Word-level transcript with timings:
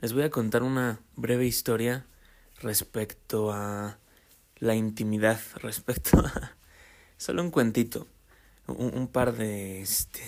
les 0.00 0.14
voy 0.14 0.22
a 0.22 0.30
contar 0.30 0.62
una 0.62 1.00
breve 1.14 1.46
historia 1.46 2.06
respecto 2.56 3.52
a 3.52 3.98
la 4.56 4.74
intimidad, 4.74 5.40
respecto 5.56 6.18
a 6.20 6.56
solo 7.16 7.42
un 7.42 7.50
cuentito, 7.50 8.06
un, 8.66 9.08
par 9.08 9.36
de 9.36 9.82
este 9.82 10.22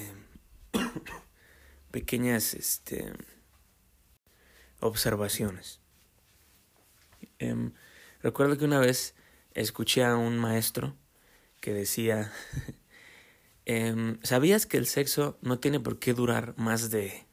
pequeñas 1.91 2.55
este 2.55 3.13
observaciones. 4.81 5.81
Em, 7.39 7.73
recuerdo 8.21 8.59
que 8.59 8.65
una 8.65 8.81
vez 8.81 9.15
escuché 9.55 10.05
a 10.05 10.17
un 10.17 10.39
maestro 10.39 10.97
que 11.61 11.73
decía, 11.73 12.33
em, 13.65 14.19
¿sabías 14.23 14.67
que 14.67 14.77
el 14.77 14.87
sexo 14.87 15.39
no 15.41 15.61
tiene 15.61 15.81
por 15.81 15.99
qué 15.99 16.13
durar 16.13 16.55
más 16.59 16.91
de 16.91 17.27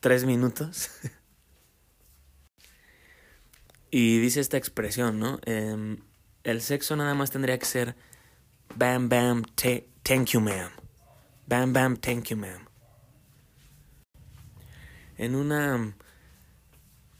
tres 0.00 0.24
minutos? 0.24 0.90
y 3.90 4.18
dice 4.18 4.40
esta 4.40 4.56
expresión, 4.56 5.18
¿no? 5.18 5.38
Em, 5.44 5.98
el 6.44 6.60
sexo 6.60 6.96
nada 6.96 7.14
más 7.14 7.30
tendría 7.30 7.58
que 7.58 7.66
ser 7.66 7.96
bam, 8.74 9.08
bam, 9.08 9.44
thank 10.02 10.26
you, 10.26 10.40
ma'am. 10.40 10.70
Bam, 11.46 11.72
bam, 11.72 11.96
thank 11.96 12.24
you, 12.24 12.36
ma'am. 12.36 12.66
En 15.16 15.34
una 15.34 15.94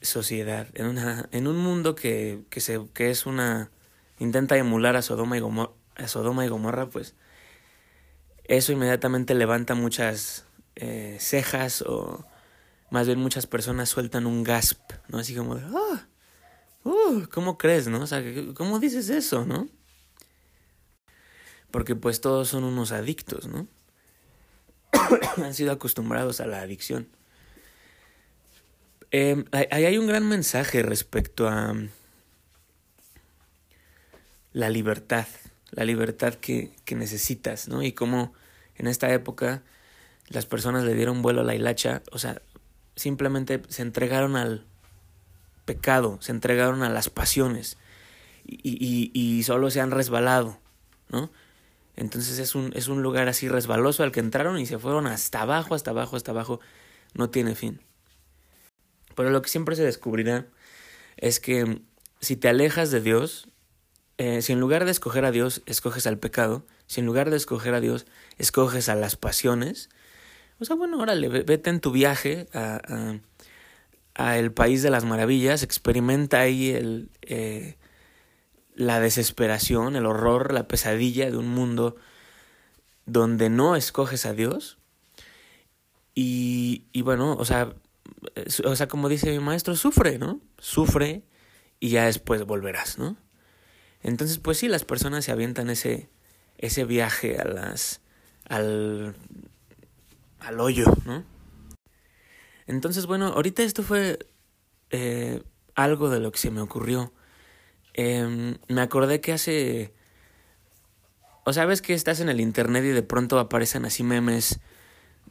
sociedad, 0.01 0.67
en, 0.73 0.85
una, 0.85 1.27
en 1.31 1.47
un 1.47 1.57
mundo 1.57 1.95
que, 1.95 2.43
que, 2.49 2.61
se, 2.61 2.79
que 2.93 3.09
es 3.09 3.25
una... 3.25 3.71
intenta 4.19 4.57
emular 4.57 4.95
a 4.95 5.01
Sodoma 5.01 5.37
y, 5.37 5.41
Gomorra, 5.41 5.73
a 5.95 6.07
Sodoma 6.07 6.45
y 6.45 6.49
Gomorra, 6.49 6.87
pues 6.87 7.15
eso 8.45 8.71
inmediatamente 8.71 9.35
levanta 9.35 9.75
muchas 9.75 10.45
eh, 10.75 11.17
cejas 11.19 11.81
o 11.83 12.25
más 12.89 13.05
bien 13.05 13.19
muchas 13.19 13.45
personas 13.45 13.89
sueltan 13.89 14.25
un 14.25 14.43
gasp, 14.43 14.79
¿no? 15.07 15.19
Así 15.19 15.35
como 15.35 15.55
de, 15.55 15.63
ah, 15.65 16.07
uh, 16.83 17.23
¿cómo 17.31 17.57
crees, 17.57 17.87
no? 17.87 18.01
O 18.01 18.07
sea, 18.07 18.23
¿cómo 18.53 18.79
dices 18.79 19.09
eso, 19.09 19.45
no? 19.45 19.67
Porque 21.71 21.95
pues 21.95 22.21
todos 22.21 22.47
son 22.49 22.63
unos 22.63 22.91
adictos, 22.91 23.47
¿no? 23.47 23.67
Han 25.37 25.53
sido 25.53 25.71
acostumbrados 25.71 26.39
a 26.39 26.47
la 26.47 26.61
adicción. 26.61 27.07
Eh, 29.11 29.43
ahí 29.51 29.85
hay 29.85 29.97
un 29.97 30.07
gran 30.07 30.27
mensaje 30.27 30.83
respecto 30.83 31.47
a 31.47 31.73
la 34.53 34.69
libertad, 34.69 35.25
la 35.71 35.83
libertad 35.83 36.35
que, 36.35 36.71
que 36.85 36.95
necesitas, 36.95 37.67
¿no? 37.67 37.81
Y 37.81 37.93
cómo 37.93 38.33
en 38.75 38.87
esta 38.87 39.11
época 39.11 39.63
las 40.27 40.45
personas 40.45 40.83
le 40.83 40.93
dieron 40.93 41.21
vuelo 41.21 41.41
a 41.41 41.43
la 41.43 41.55
hilacha, 41.55 42.03
o 42.11 42.19
sea, 42.19 42.41
simplemente 42.95 43.61
se 43.69 43.81
entregaron 43.81 44.35
al 44.35 44.65
pecado, 45.69 46.17
se 46.19 46.31
entregaron 46.31 46.81
a 46.81 46.89
las 46.89 47.11
pasiones 47.11 47.77
y, 48.43 49.43
solo 49.43 49.69
se 49.69 49.79
han 49.79 49.91
resbalado, 49.91 50.59
¿no? 51.09 51.29
Entonces 51.95 52.39
es 52.39 52.55
un, 52.55 52.71
es 52.73 52.87
un 52.87 53.03
lugar 53.03 53.27
así 53.27 53.47
resbaloso 53.47 54.01
al 54.01 54.11
que 54.11 54.19
entraron 54.19 54.57
y 54.57 54.65
se 54.65 54.79
fueron 54.79 55.05
hasta 55.05 55.41
abajo, 55.43 55.75
hasta 55.75 55.91
abajo, 55.91 56.15
hasta 56.15 56.31
abajo, 56.31 56.59
no 57.13 57.29
tiene 57.29 57.53
fin. 57.53 57.81
Pero 59.13 59.29
lo 59.29 59.43
que 59.43 59.49
siempre 59.49 59.75
se 59.75 59.83
descubrirá 59.83 60.47
es 61.17 61.39
que 61.39 61.83
si 62.19 62.35
te 62.35 62.49
alejas 62.49 62.89
de 62.89 63.01
Dios, 63.01 63.47
eh, 64.17 64.41
si 64.41 64.53
en 64.53 64.59
lugar 64.59 64.85
de 64.85 64.91
escoger 64.91 65.23
a 65.23 65.31
Dios, 65.31 65.61
escoges 65.67 66.07
al 66.07 66.17
pecado, 66.17 66.65
si 66.87 67.01
en 67.01 67.05
lugar 67.05 67.29
de 67.29 67.37
escoger 67.37 67.75
a 67.75 67.79
Dios, 67.79 68.07
escoges 68.39 68.89
a 68.89 68.95
las 68.95 69.17
pasiones, 69.17 69.89
o 70.59 70.65
sea, 70.65 70.75
bueno, 70.75 70.97
órale, 70.99 71.29
vete 71.29 71.69
en 71.69 71.79
tu 71.79 71.91
viaje 71.91 72.47
a, 72.53 73.19
a, 74.15 74.37
el 74.37 74.51
país 74.51 74.83
de 74.83 74.89
las 74.89 75.05
maravillas, 75.05 75.63
experimenta 75.63 76.39
ahí 76.39 76.71
el, 76.71 77.09
eh, 77.21 77.77
la 78.75 78.99
desesperación, 78.99 79.95
el 79.95 80.05
horror, 80.05 80.53
la 80.53 80.67
pesadilla 80.67 81.29
de 81.29 81.37
un 81.37 81.49
mundo 81.49 81.95
donde 83.05 83.49
no 83.49 83.75
escoges 83.75 84.25
a 84.25 84.33
Dios. 84.33 84.77
Y, 86.15 86.85
y 86.91 87.01
bueno, 87.01 87.33
o 87.33 87.45
sea, 87.45 87.73
o 88.65 88.75
sea, 88.75 88.87
como 88.87 89.09
dice 89.09 89.31
mi 89.31 89.39
maestro, 89.39 89.75
sufre, 89.75 90.17
¿no? 90.17 90.41
Sufre 90.57 91.23
y 91.79 91.89
ya 91.89 92.05
después 92.05 92.43
volverás, 92.45 92.97
¿no? 92.97 93.17
Entonces, 94.01 94.37
pues 94.37 94.57
sí, 94.57 94.67
las 94.67 94.85
personas 94.85 95.25
se 95.25 95.31
avientan 95.31 95.69
ese, 95.69 96.09
ese 96.57 96.85
viaje 96.85 97.37
a 97.37 97.45
las, 97.45 98.01
al, 98.47 99.15
al 100.39 100.59
hoyo, 100.59 100.85
¿no? 101.05 101.23
Entonces, 102.69 103.07
bueno, 103.07 103.29
ahorita 103.29 103.63
esto 103.63 103.81
fue 103.81 104.19
eh, 104.91 105.41
algo 105.73 106.11
de 106.11 106.19
lo 106.19 106.31
que 106.31 106.37
se 106.37 106.51
me 106.51 106.61
ocurrió. 106.61 107.11
Em, 107.95 108.59
me 108.67 108.81
acordé 108.81 109.21
que 109.21 109.33
hace... 109.33 109.91
O 111.45 111.51
sea, 111.51 111.65
ves 111.65 111.81
que 111.81 111.95
estás 111.95 112.19
en 112.19 112.29
el 112.29 112.39
internet 112.39 112.85
y 112.85 112.89
de 112.89 113.01
pronto 113.01 113.39
aparecen 113.39 113.85
así 113.85 114.03
memes 114.03 114.59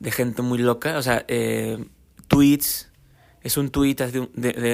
de 0.01 0.11
gente 0.11 0.43
muy 0.43 0.59
loca. 0.59 0.99
O 0.99 1.03
sea, 1.03 1.25
eh, 1.29 1.79
tweets. 2.27 2.91
Es 3.43 3.57
un 3.57 3.71
tweet 3.71 3.97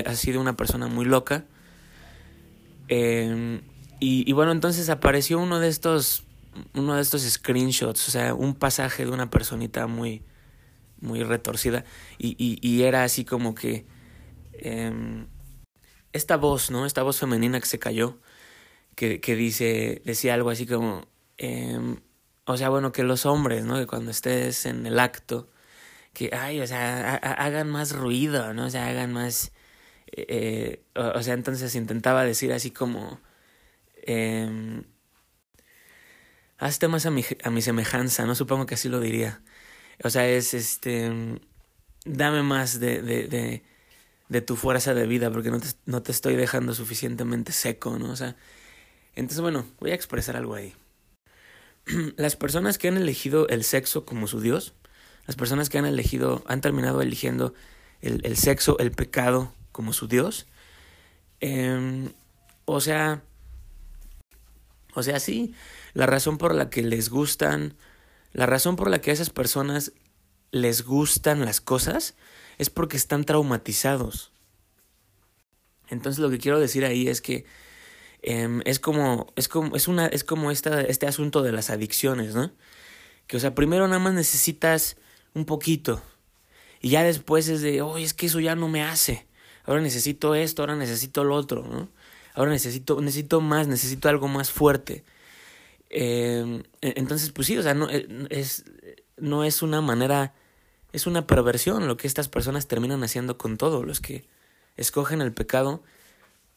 así 0.06 0.32
de 0.32 0.38
una 0.38 0.56
persona 0.56 0.86
muy 0.86 1.04
loca. 1.04 1.44
Em, 2.88 3.60
y, 4.00 4.28
y, 4.28 4.32
bueno, 4.32 4.52
entonces 4.52 4.88
apareció 4.88 5.38
uno 5.38 5.60
de 5.60 5.68
estos. 5.68 6.24
Uno 6.72 6.94
de 6.94 7.02
estos 7.02 7.20
screenshots. 7.24 8.08
O 8.08 8.10
sea, 8.10 8.32
un 8.32 8.54
pasaje 8.54 9.04
de 9.04 9.10
una 9.10 9.28
personita 9.28 9.86
muy. 9.86 10.22
Muy 11.04 11.22
retorcida. 11.22 11.84
Y, 12.18 12.36
y, 12.38 12.82
era 12.82 13.04
así 13.04 13.24
como 13.24 13.54
que. 13.54 13.86
Eh, 14.54 15.26
esta 16.12 16.36
voz, 16.36 16.70
¿no? 16.70 16.86
Esta 16.86 17.02
voz 17.02 17.18
femenina 17.18 17.60
que 17.60 17.66
se 17.66 17.78
cayó. 17.78 18.18
Que, 18.96 19.20
que 19.20 19.36
dice. 19.36 20.02
Decía 20.04 20.34
algo 20.34 20.50
así 20.50 20.66
como. 20.66 21.06
Eh, 21.38 21.96
o 22.46 22.56
sea, 22.56 22.68
bueno, 22.70 22.92
que 22.92 23.04
los 23.04 23.26
hombres, 23.26 23.64
¿no? 23.64 23.78
Que 23.78 23.86
cuando 23.86 24.10
estés 24.10 24.66
en 24.66 24.86
el 24.86 24.98
acto 24.98 25.48
que, 26.14 26.30
ay, 26.32 26.60
o 26.60 26.66
sea, 26.66 27.16
hagan 27.16 27.68
más 27.70 27.92
ruido, 27.92 28.54
¿no? 28.54 28.66
O 28.66 28.70
sea, 28.70 28.86
hagan 28.88 29.12
más... 29.12 29.52
Eh, 30.16 30.84
o, 30.94 31.22
sea, 31.22 31.34
entonces 31.34 31.74
intentaba 31.74 32.24
decir 32.24 32.52
así 32.52 32.70
como... 32.70 33.20
Eh, 34.06 34.82
hazte 36.58 36.88
más 36.88 37.06
a 37.06 37.10
mi, 37.10 37.24
a 37.42 37.50
mi 37.50 37.62
semejanza, 37.62 38.24
¿no? 38.26 38.34
Supongo 38.34 38.66
que 38.66 38.74
así 38.74 38.88
lo 38.88 39.00
diría. 39.00 39.42
O 40.02 40.10
sea, 40.10 40.28
es 40.28 40.54
este... 40.54 41.40
Dame 42.04 42.42
más 42.42 42.80
de, 42.80 43.00
de, 43.00 43.62
de, 44.28 44.40
tu 44.42 44.56
fuerza 44.56 44.92
de 44.92 45.06
vida 45.06 45.30
porque 45.30 45.50
no 45.50 45.58
te, 45.58 45.68
no 45.86 46.02
te 46.02 46.12
estoy 46.12 46.36
dejando 46.36 46.74
suficientemente 46.74 47.52
seco, 47.52 47.98
¿no? 47.98 48.10
O 48.10 48.16
sea, 48.16 48.36
entonces, 49.14 49.40
bueno, 49.40 49.64
voy 49.80 49.92
a 49.92 49.94
expresar 49.94 50.36
algo 50.36 50.54
ahí. 50.54 50.74
Las 52.16 52.36
personas 52.36 52.76
que 52.76 52.88
han 52.88 52.98
elegido 52.98 53.48
el 53.48 53.64
sexo 53.64 54.04
como 54.04 54.26
su 54.26 54.40
Dios, 54.40 54.74
las 55.26 55.36
personas 55.36 55.70
que 55.70 55.78
han 55.78 55.86
elegido, 55.86 56.44
han 56.46 56.60
terminado 56.60 57.00
eligiendo 57.00 57.54
el, 58.02 58.20
el 58.24 58.36
sexo, 58.36 58.78
el 58.78 58.90
pecado 58.90 59.54
como 59.72 59.94
su 59.94 60.06
Dios. 60.06 60.46
Eh, 61.40 62.10
o 62.66 62.80
sea, 62.80 63.22
o 64.94 65.02
sea, 65.02 65.18
sí, 65.20 65.54
la 65.92 66.06
razón 66.06 66.38
por 66.38 66.54
la 66.54 66.70
que 66.70 66.82
les 66.82 67.10
gustan, 67.10 67.74
la 68.34 68.46
razón 68.46 68.76
por 68.76 68.90
la 68.90 69.00
que 69.00 69.10
a 69.10 69.14
esas 69.14 69.30
personas 69.30 69.92
les 70.50 70.84
gustan 70.84 71.44
las 71.44 71.60
cosas 71.60 72.14
es 72.58 72.68
porque 72.68 72.96
están 72.96 73.24
traumatizados. 73.24 74.32
Entonces 75.88 76.20
lo 76.20 76.30
que 76.30 76.38
quiero 76.38 76.60
decir 76.60 76.84
ahí 76.84 77.08
es 77.08 77.20
que 77.20 77.46
eh, 78.22 78.60
es 78.64 78.80
como, 78.80 79.32
es 79.36 79.48
como, 79.48 79.76
es 79.76 79.86
una, 79.86 80.06
es 80.06 80.24
como 80.24 80.50
esta, 80.50 80.80
este 80.82 81.06
asunto 81.06 81.42
de 81.42 81.52
las 81.52 81.70
adicciones, 81.70 82.34
¿no? 82.34 82.52
Que, 83.26 83.36
o 83.36 83.40
sea, 83.40 83.54
primero 83.54 83.86
nada 83.86 84.00
más 84.00 84.14
necesitas 84.14 84.96
un 85.34 85.44
poquito. 85.44 86.02
Y 86.80 86.90
ya 86.90 87.02
después 87.02 87.48
es 87.48 87.62
de, 87.62 87.82
oh, 87.82 87.98
es 87.98 88.14
que 88.14 88.26
eso 88.26 88.40
ya 88.40 88.56
no 88.56 88.68
me 88.68 88.82
hace. 88.82 89.26
Ahora 89.64 89.80
necesito 89.80 90.34
esto, 90.34 90.62
ahora 90.62 90.76
necesito 90.76 91.22
lo 91.22 91.36
otro, 91.36 91.62
¿no? 91.66 91.88
Ahora 92.34 92.50
necesito, 92.50 93.00
necesito 93.00 93.40
más, 93.40 93.68
necesito 93.68 94.08
algo 94.08 94.26
más 94.26 94.50
fuerte. 94.50 95.04
Eh, 95.96 96.64
entonces, 96.80 97.30
pues 97.30 97.46
sí, 97.46 97.56
o 97.56 97.62
sea, 97.62 97.72
no 97.72 97.88
eh, 97.88 98.08
es, 98.30 98.64
no 99.16 99.44
es 99.44 99.62
una 99.62 99.80
manera, 99.80 100.34
es 100.92 101.06
una 101.06 101.26
perversión 101.26 101.86
lo 101.86 101.96
que 101.96 102.08
estas 102.08 102.28
personas 102.28 102.66
terminan 102.66 103.04
haciendo 103.04 103.38
con 103.38 103.56
todo. 103.56 103.84
Los 103.84 104.00
que 104.00 104.26
escogen 104.76 105.20
el 105.20 105.32
pecado 105.32 105.84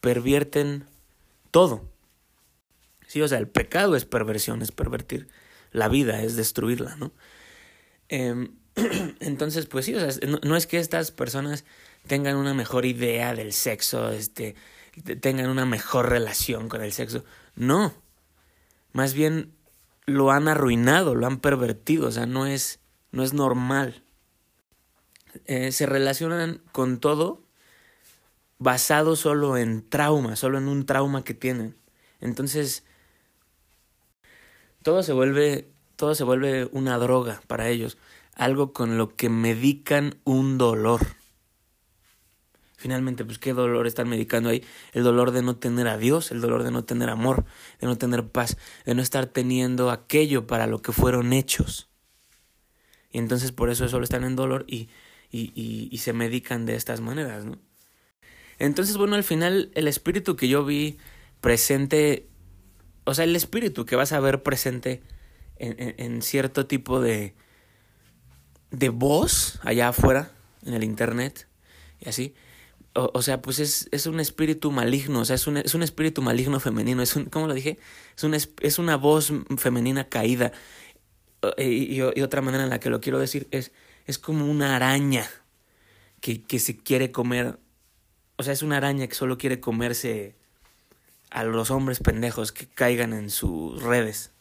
pervierten 0.00 0.84
todo. 1.52 1.84
Sí, 3.06 3.22
o 3.22 3.28
sea, 3.28 3.38
el 3.38 3.48
pecado 3.48 3.94
es 3.94 4.04
perversión, 4.04 4.60
es 4.60 4.72
pervertir 4.72 5.28
la 5.70 5.88
vida, 5.88 6.20
es 6.22 6.34
destruirla, 6.34 6.96
¿no? 6.96 7.12
Eh, 8.08 8.50
Entonces, 9.20 9.66
pues 9.66 9.84
sí, 9.84 9.94
o 9.94 10.00
sea, 10.00 10.28
no, 10.42 10.56
es 10.56 10.66
que 10.66 10.78
estas 10.78 11.10
personas 11.10 11.64
tengan 12.06 12.36
una 12.36 12.54
mejor 12.54 12.86
idea 12.86 13.34
del 13.34 13.52
sexo, 13.52 14.10
este, 14.10 14.56
tengan 15.20 15.48
una 15.48 15.64
mejor 15.64 16.08
relación 16.08 16.68
con 16.68 16.82
el 16.82 16.92
sexo. 16.92 17.24
No. 17.54 17.94
Más 18.92 19.14
bien 19.14 19.52
lo 20.06 20.30
han 20.30 20.48
arruinado, 20.48 21.14
lo 21.14 21.26
han 21.26 21.38
pervertido, 21.40 22.08
o 22.08 22.10
sea, 22.10 22.26
no 22.26 22.46
es, 22.46 22.80
no 23.12 23.22
es 23.22 23.34
normal. 23.34 24.02
Eh, 25.44 25.72
se 25.72 25.86
relacionan 25.86 26.62
con 26.72 26.98
todo 26.98 27.42
basado 28.58 29.16
solo 29.16 29.56
en 29.56 29.88
trauma, 29.88 30.36
solo 30.36 30.58
en 30.58 30.68
un 30.68 30.86
trauma 30.86 31.24
que 31.24 31.34
tienen. 31.34 31.76
Entonces, 32.20 32.84
todo 34.82 35.02
se 35.02 35.12
vuelve, 35.12 35.70
todo 35.96 36.14
se 36.14 36.24
vuelve 36.24 36.68
una 36.72 36.98
droga 36.98 37.40
para 37.46 37.68
ellos, 37.68 37.98
algo 38.34 38.72
con 38.72 38.98
lo 38.98 39.14
que 39.14 39.28
medican 39.28 40.16
un 40.24 40.58
dolor. 40.58 41.00
Finalmente, 42.78 43.24
pues 43.24 43.40
qué 43.40 43.54
dolor 43.54 43.88
están 43.88 44.08
medicando 44.08 44.50
ahí. 44.50 44.64
El 44.92 45.02
dolor 45.02 45.32
de 45.32 45.42
no 45.42 45.56
tener 45.56 45.88
a 45.88 45.98
Dios, 45.98 46.30
el 46.30 46.40
dolor 46.40 46.62
de 46.62 46.70
no 46.70 46.84
tener 46.84 47.10
amor, 47.10 47.44
de 47.80 47.88
no 47.88 47.98
tener 47.98 48.28
paz, 48.28 48.56
de 48.86 48.94
no 48.94 49.02
estar 49.02 49.26
teniendo 49.26 49.90
aquello 49.90 50.46
para 50.46 50.68
lo 50.68 50.80
que 50.80 50.92
fueron 50.92 51.32
hechos. 51.32 51.88
Y 53.10 53.18
entonces 53.18 53.50
por 53.50 53.68
eso 53.68 53.88
solo 53.88 54.04
están 54.04 54.22
en 54.22 54.36
dolor 54.36 54.64
y, 54.68 54.90
y, 55.28 55.88
y, 55.90 55.98
se 55.98 56.12
medican 56.12 56.66
de 56.66 56.76
estas 56.76 57.00
maneras, 57.00 57.44
¿no? 57.46 57.58
Entonces, 58.60 58.96
bueno, 58.96 59.16
al 59.16 59.24
final 59.24 59.72
el 59.74 59.88
espíritu 59.88 60.36
que 60.36 60.46
yo 60.46 60.64
vi 60.64 60.98
presente, 61.40 62.28
o 63.02 63.12
sea, 63.12 63.24
el 63.24 63.34
espíritu 63.34 63.86
que 63.86 63.96
vas 63.96 64.12
a 64.12 64.20
ver 64.20 64.44
presente 64.44 65.02
en, 65.56 65.74
en, 65.82 65.94
en 65.98 66.22
cierto 66.22 66.66
tipo 66.66 67.00
de, 67.00 67.34
de 68.70 68.88
voz 68.88 69.58
allá 69.64 69.88
afuera, 69.88 70.30
en 70.64 70.74
el 70.74 70.84
internet, 70.84 71.48
y 71.98 72.08
así, 72.08 72.34
o, 72.98 73.10
o, 73.14 73.22
sea, 73.22 73.40
pues 73.40 73.60
es, 73.60 73.88
es 73.92 74.06
un 74.06 74.18
espíritu 74.18 74.72
maligno, 74.72 75.20
o 75.20 75.24
sea, 75.24 75.36
es 75.36 75.46
un, 75.46 75.58
es 75.58 75.74
un 75.74 75.82
espíritu 75.84 76.20
maligno 76.20 76.58
femenino, 76.58 77.00
es 77.00 77.14
un, 77.14 77.26
¿cómo 77.26 77.46
lo 77.46 77.54
dije? 77.54 77.78
Es, 78.16 78.24
un, 78.24 78.34
es 78.34 78.78
una 78.78 78.96
voz 78.96 79.32
femenina 79.56 80.08
caída. 80.08 80.52
Y, 81.56 81.62
y, 81.62 82.02
y, 82.16 82.22
otra 82.22 82.42
manera 82.42 82.64
en 82.64 82.70
la 82.70 82.80
que 82.80 82.90
lo 82.90 83.00
quiero 83.00 83.20
decir 83.20 83.46
es, 83.52 83.70
es 84.06 84.18
como 84.18 84.50
una 84.50 84.74
araña 84.74 85.30
que, 86.20 86.42
que 86.42 86.58
se 86.58 86.76
quiere 86.76 87.12
comer, 87.12 87.60
o 88.36 88.42
sea, 88.42 88.52
es 88.52 88.62
una 88.62 88.78
araña 88.78 89.06
que 89.06 89.14
solo 89.14 89.38
quiere 89.38 89.60
comerse 89.60 90.34
a 91.30 91.44
los 91.44 91.70
hombres 91.70 92.00
pendejos 92.00 92.50
que 92.50 92.66
caigan 92.66 93.12
en 93.12 93.30
sus 93.30 93.80
redes. 93.82 94.32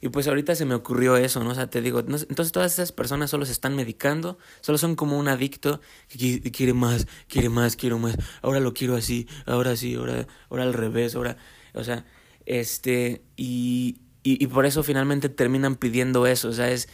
Y 0.00 0.08
pues 0.10 0.28
ahorita 0.28 0.54
se 0.54 0.64
me 0.64 0.74
ocurrió 0.74 1.16
eso, 1.16 1.42
¿no? 1.42 1.50
O 1.50 1.54
sea, 1.54 1.68
te 1.68 1.80
digo, 1.82 2.00
entonces 2.00 2.52
todas 2.52 2.72
esas 2.72 2.92
personas 2.92 3.30
solo 3.30 3.46
se 3.46 3.52
están 3.52 3.74
medicando, 3.74 4.38
solo 4.60 4.78
son 4.78 4.94
como 4.94 5.18
un 5.18 5.28
adicto 5.28 5.80
que 6.08 6.40
quiere 6.52 6.72
más, 6.72 7.06
quiere 7.28 7.48
más, 7.48 7.76
quiero 7.76 7.98
más, 7.98 8.16
ahora 8.42 8.60
lo 8.60 8.74
quiero 8.74 8.96
así, 8.96 9.26
ahora 9.46 9.76
sí, 9.76 9.94
ahora, 9.94 10.26
ahora 10.50 10.64
al 10.64 10.72
revés, 10.72 11.14
ahora, 11.14 11.36
o 11.74 11.82
sea, 11.82 12.06
este, 12.46 13.22
y, 13.36 13.98
y, 14.22 14.42
y 14.42 14.46
por 14.46 14.66
eso 14.66 14.82
finalmente 14.82 15.28
terminan 15.28 15.76
pidiendo 15.76 16.26
eso, 16.26 16.48
o 16.48 16.52
sea, 16.52 16.70
es, 16.70 16.88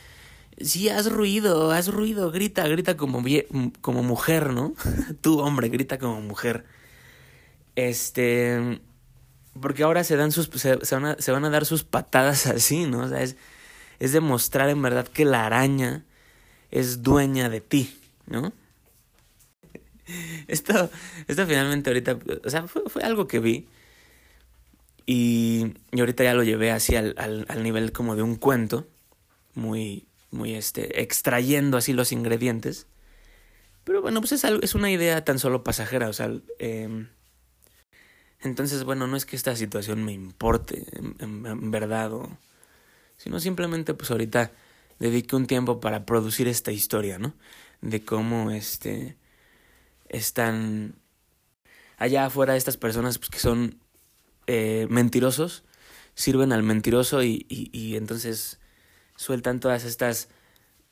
sí, 0.59 0.89
haz 0.89 1.11
ruido, 1.11 1.71
haz 1.73 1.89
ruido, 1.89 2.31
grita, 2.31 2.67
grita 2.69 2.97
como, 2.97 3.23
como 3.81 4.03
mujer, 4.03 4.53
¿no? 4.53 4.75
Tú, 5.21 5.41
hombre, 5.41 5.69
grita 5.69 5.99
como 5.99 6.21
mujer. 6.21 6.65
Este 7.77 8.81
porque 9.61 9.83
ahora 9.83 10.05
se 10.05 10.17
dan 10.17 10.33
sus 10.33 10.51
se, 10.55 10.77
van 10.95 11.05
a, 11.05 11.17
se 11.19 11.33
van 11.33 11.45
a 11.45 11.51
dar 11.51 11.65
sus 11.65 11.85
patadas 11.85 12.47
así, 12.49 12.87
¿no? 12.87 13.01
O 13.01 13.09
sea, 13.09 13.23
es, 13.23 13.37
es 13.99 14.12
demostrar 14.12 14.69
en 14.69 14.83
verdad 14.83 15.06
que 15.06 15.25
la 15.25 15.47
araña 15.47 16.05
es 16.71 17.03
dueña 17.03 17.49
de 17.49 17.61
ti, 17.61 17.97
¿no? 18.27 18.53
Esto, 20.49 20.91
esto 21.29 21.47
finalmente 21.47 21.89
ahorita, 21.89 22.19
o 22.45 22.51
sea, 22.51 22.67
fue, 22.67 23.03
algo 23.03 23.27
que 23.27 23.39
vi 23.39 23.67
y, 25.06 25.73
y, 25.93 26.01
ahorita 26.01 26.25
ya 26.25 26.35
lo 26.35 26.43
llevé 26.43 26.73
así 26.73 26.95
al, 26.95 27.15
al, 27.17 27.47
al, 27.49 27.62
nivel 27.62 27.91
como 27.91 28.15
de 28.15 28.21
un 28.21 28.37
cuento, 28.37 28.87
muy, 29.55 30.06
muy 30.31 30.56
este, 30.56 31.01
extrayendo 31.01 31.79
así 31.79 31.95
los 31.95 32.12
ingredientes. 32.12 32.87
Pero 33.85 34.03
bueno, 34.03 34.21
pues 34.21 34.33
es, 34.33 34.45
algo, 34.45 34.62
es 34.62 34.75
una 34.75 34.91
idea 34.91 35.25
tan 35.25 35.39
solo 35.39 35.65
pasajera, 35.65 36.11
o 36.11 36.12
sea, 36.12 36.31
eh, 36.59 37.06
entonces, 38.44 38.85
bueno, 38.85 39.06
no 39.06 39.17
es 39.17 39.25
que 39.25 39.37
esta 39.37 39.56
situación 39.56 40.05
me 40.05 40.12
importe 40.12 40.85
en, 41.19 41.70
verdad, 41.70 42.12
o, 42.12 42.29
sino 43.17 43.41
simplemente 43.41 43.94
pues 43.94 44.11
ahorita 44.11 44.52
dediqué 44.99 45.35
un 45.35 45.46
tiempo 45.46 45.81
para 45.81 46.05
producir 46.05 46.46
esta 46.46 46.70
historia, 46.70 47.19
¿no? 47.19 47.35
De 47.81 48.05
cómo 48.05 48.50
este 48.50 49.17
están 50.11 50.94
allá 51.96 52.26
afuera 52.26 52.55
estas 52.55 52.76
personas 52.76 53.19
pues, 53.19 53.31
que 53.31 53.38
son 53.38 53.81
eh, 54.46 54.87
mentirosos, 54.91 55.64
sirven 56.14 56.52
al 56.52 56.62
mentiroso 56.62 57.23
y, 57.23 57.46
y, 57.49 57.96
entonces 57.96 58.61
sueltan 59.17 59.58
todas 59.58 59.85
estas 59.85 60.29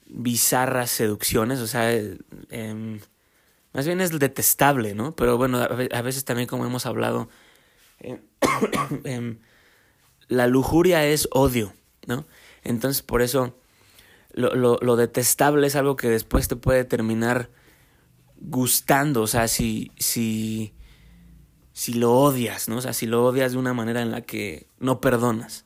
bizarras 0.06 0.90
seducciones, 0.90 1.60
o 1.60 1.66
sea, 1.66 1.92
eh, 1.92 3.00
más 3.72 3.86
bien 3.86 4.00
es 4.00 4.18
detestable, 4.18 4.94
¿no? 4.94 5.14
Pero 5.14 5.36
bueno, 5.36 5.58
a 5.60 6.02
veces 6.02 6.24
también 6.24 6.48
como 6.48 6.64
hemos 6.64 6.86
hablado, 6.86 7.28
la 10.28 10.46
lujuria 10.46 11.06
es 11.06 11.28
odio, 11.32 11.72
¿no? 12.06 12.26
Entonces 12.64 13.02
por 13.02 13.22
eso 13.22 13.56
lo, 14.32 14.54
lo, 14.54 14.78
lo, 14.80 14.96
detestable 14.96 15.66
es 15.66 15.76
algo 15.76 15.96
que 15.96 16.08
después 16.08 16.48
te 16.48 16.56
puede 16.56 16.84
terminar 16.84 17.50
gustando, 18.36 19.22
o 19.22 19.26
sea, 19.26 19.46
si, 19.48 19.92
si, 19.98 20.74
si 21.72 21.94
lo 21.94 22.12
odias, 22.12 22.68
¿no? 22.68 22.78
O 22.78 22.80
sea, 22.80 22.92
si 22.92 23.06
lo 23.06 23.24
odias 23.24 23.52
de 23.52 23.58
una 23.58 23.74
manera 23.74 24.02
en 24.02 24.10
la 24.10 24.22
que 24.22 24.66
no 24.78 25.00
perdonas. 25.00 25.64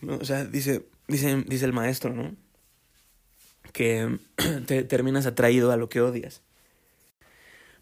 ¿No? 0.00 0.16
O 0.16 0.24
sea, 0.24 0.44
dice, 0.44 0.88
dice, 1.06 1.44
dice 1.46 1.64
el 1.64 1.72
maestro, 1.72 2.12
¿no? 2.12 2.34
que 3.76 4.18
te 4.66 4.84
terminas 4.84 5.26
atraído 5.26 5.70
a 5.70 5.76
lo 5.76 5.90
que 5.90 6.00
odias. 6.00 6.42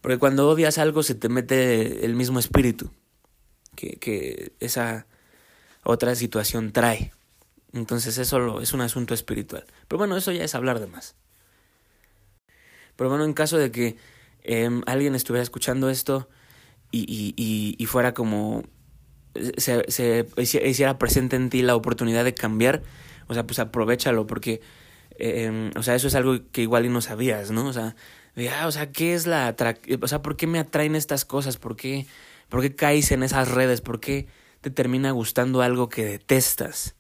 Porque 0.04 0.18
cuando 0.18 0.46
odias 0.50 0.76
algo 0.76 1.02
se 1.02 1.14
te 1.14 1.30
mete 1.30 2.04
el 2.04 2.14
mismo 2.14 2.38
espíritu 2.38 2.90
que, 3.74 3.92
que 3.92 4.52
esa 4.60 5.06
otra 5.82 6.14
situación 6.14 6.72
trae. 6.72 7.10
Entonces 7.72 8.18
eso 8.18 8.60
es 8.60 8.74
un 8.74 8.82
asunto 8.82 9.14
espiritual. 9.14 9.64
Pero 9.88 9.96
bueno, 9.96 10.14
eso 10.18 10.30
ya 10.30 10.44
es 10.44 10.54
hablar 10.54 10.78
de 10.78 10.88
más. 10.88 11.14
Pero 12.96 13.08
bueno, 13.08 13.24
en 13.24 13.32
caso 13.32 13.56
de 13.56 13.70
que 13.70 13.96
eh, 14.42 14.68
alguien 14.84 15.14
estuviera 15.14 15.42
escuchando 15.42 15.88
esto 15.88 16.28
y, 16.90 17.32
y, 17.78 17.86
fuera 17.86 18.12
como 18.12 18.62
se, 19.56 20.26
hiciera 20.36 20.98
presente 20.98 21.36
en 21.36 21.48
ti 21.48 21.62
la 21.62 21.76
oportunidad 21.76 22.24
de 22.24 22.34
cambiar, 22.34 22.82
o 23.26 23.32
sea, 23.32 23.46
pues 23.46 23.58
aprovechalo 23.58 24.26
porque 24.26 24.60
eh, 25.18 25.70
o 25.76 25.82
sea, 25.82 25.94
eso 25.94 26.08
es 26.08 26.14
algo 26.14 26.36
que 26.52 26.60
igual 26.60 26.84
y 26.84 26.90
no 26.90 27.00
sabías, 27.00 27.50
¿no? 27.50 27.66
O 27.66 27.72
sea, 27.72 27.96
ah, 28.50 28.66
o 28.66 28.72
sea, 28.72 28.90
¿qué 28.92 29.14
es 29.14 29.26
la 29.26 29.54
O 30.00 30.08
sea, 30.08 30.22
¿por 30.22 30.36
qué 30.36 30.46
me 30.46 30.58
atraen 30.58 30.96
estas 30.96 31.24
cosas? 31.24 31.56
¿Por 31.56 31.76
qué, 31.76 32.06
¿Por 32.48 32.60
qué 32.60 32.74
caes 32.74 33.12
en 33.12 33.22
esas 33.22 33.50
redes? 33.50 33.81
¿Por 33.81 34.00
qué 34.00 34.26
te 34.60 34.70
termina 34.70 35.10
gustando 35.10 35.62
algo 35.62 35.88
que 35.88 36.05
detestas? 36.05 36.96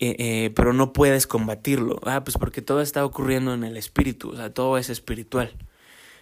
Eh, 0.00 0.16
eh, 0.18 0.50
pero 0.54 0.72
no 0.72 0.92
puedes 0.92 1.26
combatirlo. 1.26 2.00
Ah, 2.04 2.24
pues 2.24 2.36
porque 2.36 2.62
todo 2.62 2.80
está 2.80 3.04
ocurriendo 3.04 3.54
en 3.54 3.64
el 3.64 3.76
espíritu, 3.76 4.30
o 4.30 4.36
sea, 4.36 4.52
todo 4.52 4.76
es 4.78 4.90
espiritual. 4.90 5.56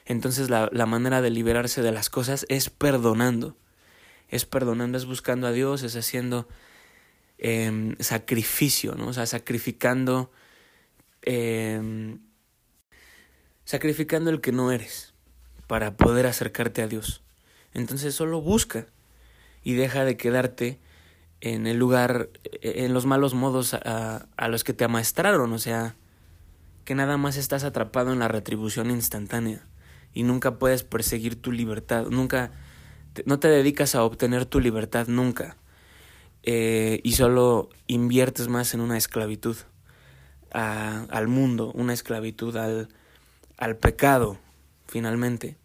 Entonces 0.04 0.50
la, 0.50 0.68
la 0.72 0.86
manera 0.86 1.22
de 1.22 1.30
liberarse 1.30 1.82
de 1.82 1.92
las 1.92 2.10
cosas 2.10 2.44
es 2.48 2.70
perdonando. 2.70 3.56
Es 4.28 4.46
perdonando, 4.46 4.98
es 4.98 5.06
buscando 5.06 5.46
a 5.46 5.52
Dios, 5.52 5.82
es 5.82 5.94
haciendo 5.96 6.48
eh, 7.44 7.96
sacrificio, 7.98 8.94
¿no? 8.94 9.08
O 9.08 9.12
sea, 9.12 9.26
sacrificando 9.26 10.30
eh, 11.22 12.16
sacrificando 13.64 14.30
el 14.30 14.40
que 14.40 14.52
no 14.52 14.72
eres 14.72 15.12
para 15.66 15.96
poder 15.96 16.26
acercarte 16.26 16.82
a 16.82 16.88
Dios. 16.88 17.22
Entonces 17.74 18.14
solo 18.14 18.40
busca 18.40 18.86
y 19.64 19.74
deja 19.74 20.04
de 20.04 20.16
quedarte 20.16 20.78
en 21.40 21.66
el 21.66 21.78
lugar, 21.78 22.28
en 22.60 22.92
los 22.92 23.06
malos 23.06 23.34
modos 23.34 23.74
a, 23.74 24.28
a 24.36 24.48
los 24.48 24.64
que 24.64 24.74
te 24.74 24.84
amaestraron, 24.84 25.52
o 25.52 25.58
sea, 25.58 25.96
que 26.84 26.94
nada 26.94 27.16
más 27.16 27.36
estás 27.36 27.64
atrapado 27.64 28.12
en 28.12 28.18
la 28.18 28.28
retribución 28.28 28.90
instantánea 28.90 29.66
y 30.14 30.22
nunca 30.24 30.58
puedes 30.58 30.82
perseguir 30.82 31.40
tu 31.40 31.52
libertad, 31.52 32.06
nunca, 32.08 32.52
no 33.24 33.38
te 33.38 33.48
dedicas 33.48 33.94
a 33.94 34.04
obtener 34.04 34.44
tu 34.46 34.60
libertad 34.60 35.06
nunca 35.08 35.56
eh, 36.42 37.00
y 37.02 37.12
solo 37.12 37.70
inviertes 37.86 38.48
más 38.48 38.74
en 38.74 38.80
una 38.80 38.98
esclavitud 38.98 39.56
a, 40.52 41.06
al 41.10 41.28
mundo, 41.28 41.72
una 41.74 41.92
esclavitud 41.92 42.56
al, 42.56 42.88
al 43.62 43.76
pecado, 43.76 44.38
finalmente. 44.86 45.56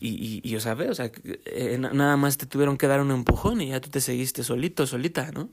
Y, 0.00 0.10
y, 0.10 0.40
y 0.44 0.56
o 0.56 0.60
sea, 0.60 0.74
o 0.74 0.94
sea, 0.94 1.10
eh, 1.24 1.78
nada 1.78 2.16
más 2.16 2.36
te 2.36 2.46
tuvieron 2.46 2.76
que 2.76 2.88
dar 2.88 3.00
un 3.00 3.10
empujón 3.10 3.60
y 3.60 3.68
ya 3.68 3.80
tú 3.80 3.88
te 3.88 4.00
seguiste 4.00 4.42
solito, 4.42 4.86
solita, 4.86 5.30
¿no? 5.32 5.48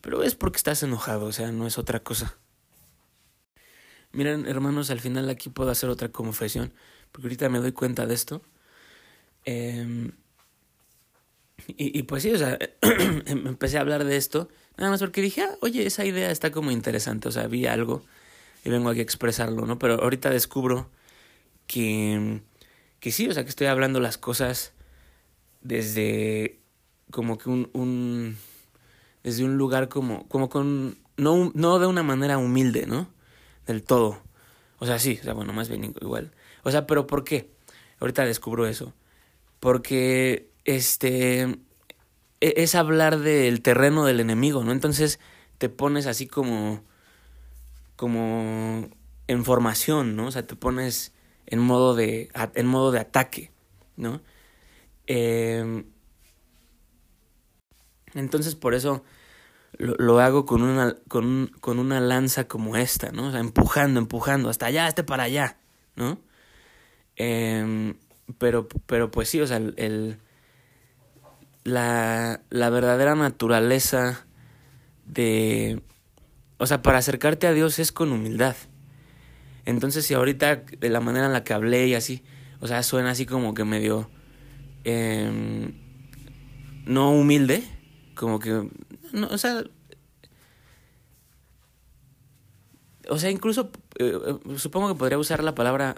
Pero 0.00 0.22
es 0.22 0.34
porque 0.34 0.56
estás 0.56 0.82
enojado, 0.82 1.26
o 1.26 1.32
sea, 1.32 1.52
no 1.52 1.66
es 1.66 1.78
otra 1.78 2.00
cosa. 2.00 2.36
Miren, 4.12 4.46
hermanos, 4.46 4.90
al 4.90 5.00
final 5.00 5.30
aquí 5.30 5.48
puedo 5.50 5.70
hacer 5.70 5.88
otra 5.88 6.10
confesión, 6.10 6.72
porque 7.12 7.28
ahorita 7.28 7.48
me 7.48 7.58
doy 7.58 7.72
cuenta 7.72 8.06
de 8.06 8.14
esto. 8.14 8.42
Eh, 9.44 10.10
y, 11.68 11.98
y, 11.98 12.02
pues 12.04 12.24
sí, 12.24 12.32
o 12.32 12.38
sea, 12.38 12.58
empecé 13.26 13.78
a 13.78 13.82
hablar 13.82 14.04
de 14.04 14.16
esto 14.16 14.48
Nada 14.76 14.90
más 14.90 15.00
porque 15.00 15.20
dije, 15.20 15.42
ah, 15.42 15.56
oye, 15.60 15.86
esa 15.86 16.04
idea 16.04 16.30
está 16.30 16.50
como 16.50 16.70
interesante, 16.70 17.28
o 17.28 17.32
sea, 17.32 17.46
vi 17.46 17.66
algo 17.66 18.02
y 18.64 18.70
vengo 18.70 18.90
aquí 18.90 19.00
a 19.00 19.02
expresarlo, 19.02 19.66
¿no? 19.66 19.78
Pero 19.78 20.02
ahorita 20.02 20.30
descubro 20.30 20.90
que, 21.66 22.42
que 23.00 23.12
sí, 23.12 23.28
o 23.28 23.32
sea, 23.32 23.44
que 23.44 23.50
estoy 23.50 23.66
hablando 23.66 24.00
las 24.00 24.18
cosas 24.18 24.74
desde 25.60 26.60
como 27.10 27.38
que 27.38 27.50
un, 27.50 27.70
un 27.72 28.36
desde 29.22 29.44
un 29.44 29.56
lugar 29.56 29.88
como, 29.88 30.26
como 30.28 30.48
con, 30.48 30.98
no, 31.16 31.52
no 31.54 31.78
de 31.78 31.86
una 31.86 32.02
manera 32.02 32.38
humilde, 32.38 32.86
¿no? 32.86 33.08
Del 33.66 33.82
todo. 33.82 34.22
O 34.78 34.86
sea, 34.86 34.98
sí, 34.98 35.18
o 35.20 35.24
sea, 35.24 35.34
bueno, 35.34 35.52
más 35.52 35.68
bien 35.68 35.94
igual. 36.00 36.32
O 36.64 36.70
sea, 36.70 36.86
pero 36.86 37.06
¿por 37.06 37.24
qué? 37.24 37.50
Ahorita 38.00 38.24
descubro 38.24 38.66
eso. 38.66 38.94
Porque, 39.60 40.50
este, 40.64 41.42
e, 42.40 42.54
es 42.56 42.74
hablar 42.74 43.20
del 43.20 43.62
terreno 43.62 44.04
del 44.04 44.20
enemigo, 44.20 44.64
¿no? 44.64 44.72
Entonces 44.72 45.20
te 45.58 45.68
pones 45.68 46.06
así 46.06 46.26
como, 46.26 46.82
como 48.02 48.88
en 49.28 49.44
formación, 49.44 50.16
¿no? 50.16 50.26
O 50.26 50.30
sea, 50.32 50.44
te 50.44 50.56
pones 50.56 51.12
en 51.46 51.60
modo 51.60 51.94
de, 51.94 52.30
en 52.56 52.66
modo 52.66 52.90
de 52.90 52.98
ataque, 52.98 53.52
¿no? 53.96 54.20
Em, 55.06 55.84
entonces 58.14 58.56
por 58.56 58.74
eso 58.74 59.04
lo, 59.78 60.18
hago 60.18 60.46
con 60.46 60.62
una, 60.62 60.96
con, 61.06 61.52
con, 61.60 61.78
una 61.78 62.00
lanza 62.00 62.48
como 62.48 62.76
esta, 62.76 63.12
¿no? 63.12 63.28
O 63.28 63.30
sea, 63.30 63.38
empujando, 63.38 64.00
empujando, 64.00 64.48
hasta 64.48 64.66
allá, 64.66 64.88
este 64.88 65.04
para 65.04 65.22
allá, 65.22 65.58
¿no? 65.94 66.18
Em, 67.14 67.94
pero, 68.36 68.66
pero 68.86 69.12
pues 69.12 69.28
sí, 69.28 69.40
o 69.40 69.46
sea, 69.46 69.58
el, 69.58 70.18
la, 71.62 72.42
la 72.50 72.68
verdadera 72.68 73.14
naturaleza 73.14 74.26
de... 75.06 75.80
O 76.62 76.66
sea, 76.68 76.80
para 76.80 76.98
acercarte 76.98 77.48
a 77.48 77.52
Dios 77.52 77.80
es 77.80 77.90
con 77.90 78.12
humildad. 78.12 78.54
Entonces, 79.64 80.06
si 80.06 80.14
ahorita 80.14 80.62
de 80.78 80.90
la 80.90 81.00
manera 81.00 81.26
en 81.26 81.32
la 81.32 81.42
que 81.42 81.54
hablé 81.54 81.88
y 81.88 81.94
así, 81.94 82.22
o 82.60 82.68
sea, 82.68 82.84
suena 82.84 83.10
así 83.10 83.26
como 83.26 83.52
que 83.52 83.64
medio... 83.64 84.08
Eh, 84.84 85.72
no 86.86 87.10
humilde, 87.10 87.64
como 88.14 88.38
que... 88.38 88.70
No, 89.12 89.26
o 89.26 89.38
sea... 89.38 89.64
O 93.08 93.18
sea, 93.18 93.30
incluso 93.30 93.72
eh, 93.98 94.16
supongo 94.54 94.86
que 94.86 94.94
podría 94.94 95.18
usar 95.18 95.42
la 95.42 95.56
palabra 95.56 95.96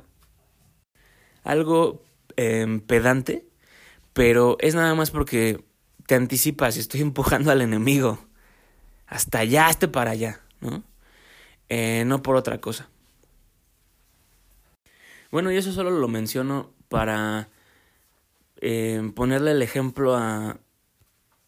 algo 1.42 2.02
em, 2.36 2.80
pedante, 2.80 3.46
pero 4.14 4.56
es 4.60 4.74
nada 4.74 4.94
más 4.94 5.10
porque 5.10 5.62
te 6.06 6.14
anticipas 6.14 6.78
y 6.78 6.80
estoy 6.80 7.00
empujando 7.02 7.50
al 7.50 7.60
enemigo 7.60 8.18
hasta 9.06 9.40
allá, 9.40 9.68
este 9.68 9.88
para 9.88 10.12
allá, 10.12 10.40
¿no? 10.64 10.82
Eh, 11.68 12.04
no 12.06 12.22
por 12.22 12.36
otra 12.36 12.60
cosa. 12.60 12.88
Bueno, 15.30 15.50
y 15.52 15.56
eso 15.56 15.72
solo 15.72 15.90
lo 15.90 16.08
menciono 16.08 16.72
para 16.88 17.48
eh, 18.60 19.12
ponerle 19.14 19.52
el 19.52 19.62
ejemplo 19.62 20.16
a, 20.16 20.58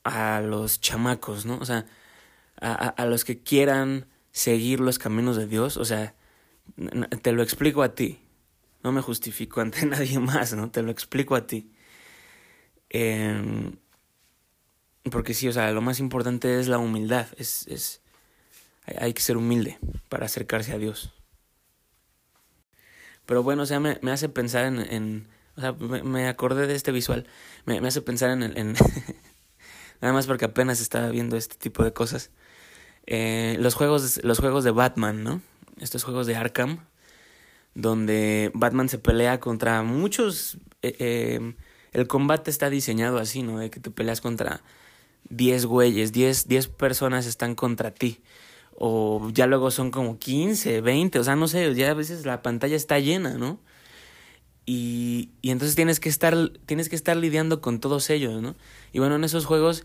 a 0.04 0.40
los 0.40 0.80
chamacos, 0.80 1.46
¿no? 1.46 1.58
O 1.58 1.64
sea, 1.64 1.86
a, 2.60 2.72
a, 2.72 3.06
los 3.06 3.24
que 3.24 3.42
quieran 3.42 4.06
seguir 4.32 4.80
los 4.80 4.98
caminos 4.98 5.36
de 5.36 5.46
Dios, 5.46 5.76
o 5.76 5.84
sea, 5.84 6.14
te 7.22 7.32
lo 7.32 7.42
explico 7.42 7.82
a 7.82 7.94
ti, 7.94 8.18
no 8.82 8.92
me 8.92 9.02
justifico 9.02 9.60
ante 9.60 9.86
nadie 9.86 10.18
más, 10.18 10.54
¿no? 10.54 10.70
Te 10.70 10.82
lo 10.82 10.90
explico 10.90 11.34
a 11.36 11.46
ti. 11.46 11.70
Eh, 12.90 13.72
porque 15.10 15.34
sí, 15.34 15.48
o 15.48 15.52
sea, 15.52 15.70
lo 15.72 15.80
más 15.80 16.00
importante 16.00 16.58
es 16.58 16.68
la 16.68 16.78
humildad, 16.78 17.26
es, 17.36 18.02
hay 18.98 19.12
que 19.12 19.20
ser 19.20 19.36
humilde 19.36 19.78
para 20.08 20.26
acercarse 20.26 20.72
a 20.72 20.78
Dios. 20.78 21.12
Pero 23.26 23.42
bueno, 23.42 23.64
o 23.64 23.66
sea, 23.66 23.80
me, 23.80 23.98
me 24.02 24.12
hace 24.12 24.28
pensar 24.28 24.64
en, 24.64 24.78
en 24.78 25.26
o 25.56 25.60
sea, 25.60 25.72
me, 25.72 26.02
me, 26.02 26.28
acordé 26.28 26.66
de 26.66 26.74
este 26.74 26.92
visual, 26.92 27.26
me, 27.64 27.80
me 27.80 27.88
hace 27.88 28.00
pensar 28.00 28.30
en, 28.30 28.42
en 28.42 28.74
nada 30.00 30.14
más 30.14 30.26
porque 30.26 30.44
apenas 30.44 30.80
estaba 30.80 31.08
viendo 31.08 31.36
este 31.36 31.56
tipo 31.56 31.82
de 31.82 31.92
cosas. 31.92 32.30
Eh, 33.06 33.56
los 33.60 33.74
juegos, 33.74 34.22
los 34.22 34.38
juegos 34.38 34.64
de 34.64 34.70
Batman, 34.70 35.24
¿no? 35.24 35.42
Estos 35.80 36.04
juegos 36.04 36.26
de 36.26 36.36
Arkham, 36.36 36.86
donde 37.74 38.50
Batman 38.54 38.88
se 38.88 38.98
pelea 38.98 39.40
contra 39.40 39.82
muchos. 39.82 40.58
Eh, 40.82 40.96
eh, 40.98 41.54
el 41.92 42.06
combate 42.06 42.50
está 42.50 42.70
diseñado 42.70 43.18
así, 43.18 43.42
¿no? 43.42 43.58
De 43.58 43.70
que 43.70 43.80
te 43.80 43.90
peleas 43.90 44.20
contra 44.20 44.62
10 45.30 45.66
güeyes, 45.66 46.12
10, 46.12 46.46
10 46.46 46.68
personas 46.68 47.26
están 47.26 47.54
contra 47.54 47.90
ti 47.90 48.22
o 48.78 49.30
ya 49.32 49.46
luego 49.46 49.70
son 49.70 49.90
como 49.90 50.18
15, 50.18 50.80
20, 50.80 51.18
o 51.18 51.24
sea, 51.24 51.36
no 51.36 51.48
sé, 51.48 51.74
ya 51.74 51.90
a 51.90 51.94
veces 51.94 52.26
la 52.26 52.42
pantalla 52.42 52.76
está 52.76 52.98
llena, 52.98 53.34
¿no? 53.34 53.58
Y, 54.66 55.30
y 55.42 55.50
entonces 55.50 55.76
tienes 55.76 56.00
que 56.00 56.08
estar 56.08 56.34
tienes 56.66 56.88
que 56.88 56.96
estar 56.96 57.16
lidiando 57.16 57.60
con 57.60 57.80
todos 57.80 58.10
ellos, 58.10 58.42
¿no? 58.42 58.56
Y 58.92 58.98
bueno, 58.98 59.16
en 59.16 59.24
esos 59.24 59.46
juegos 59.46 59.84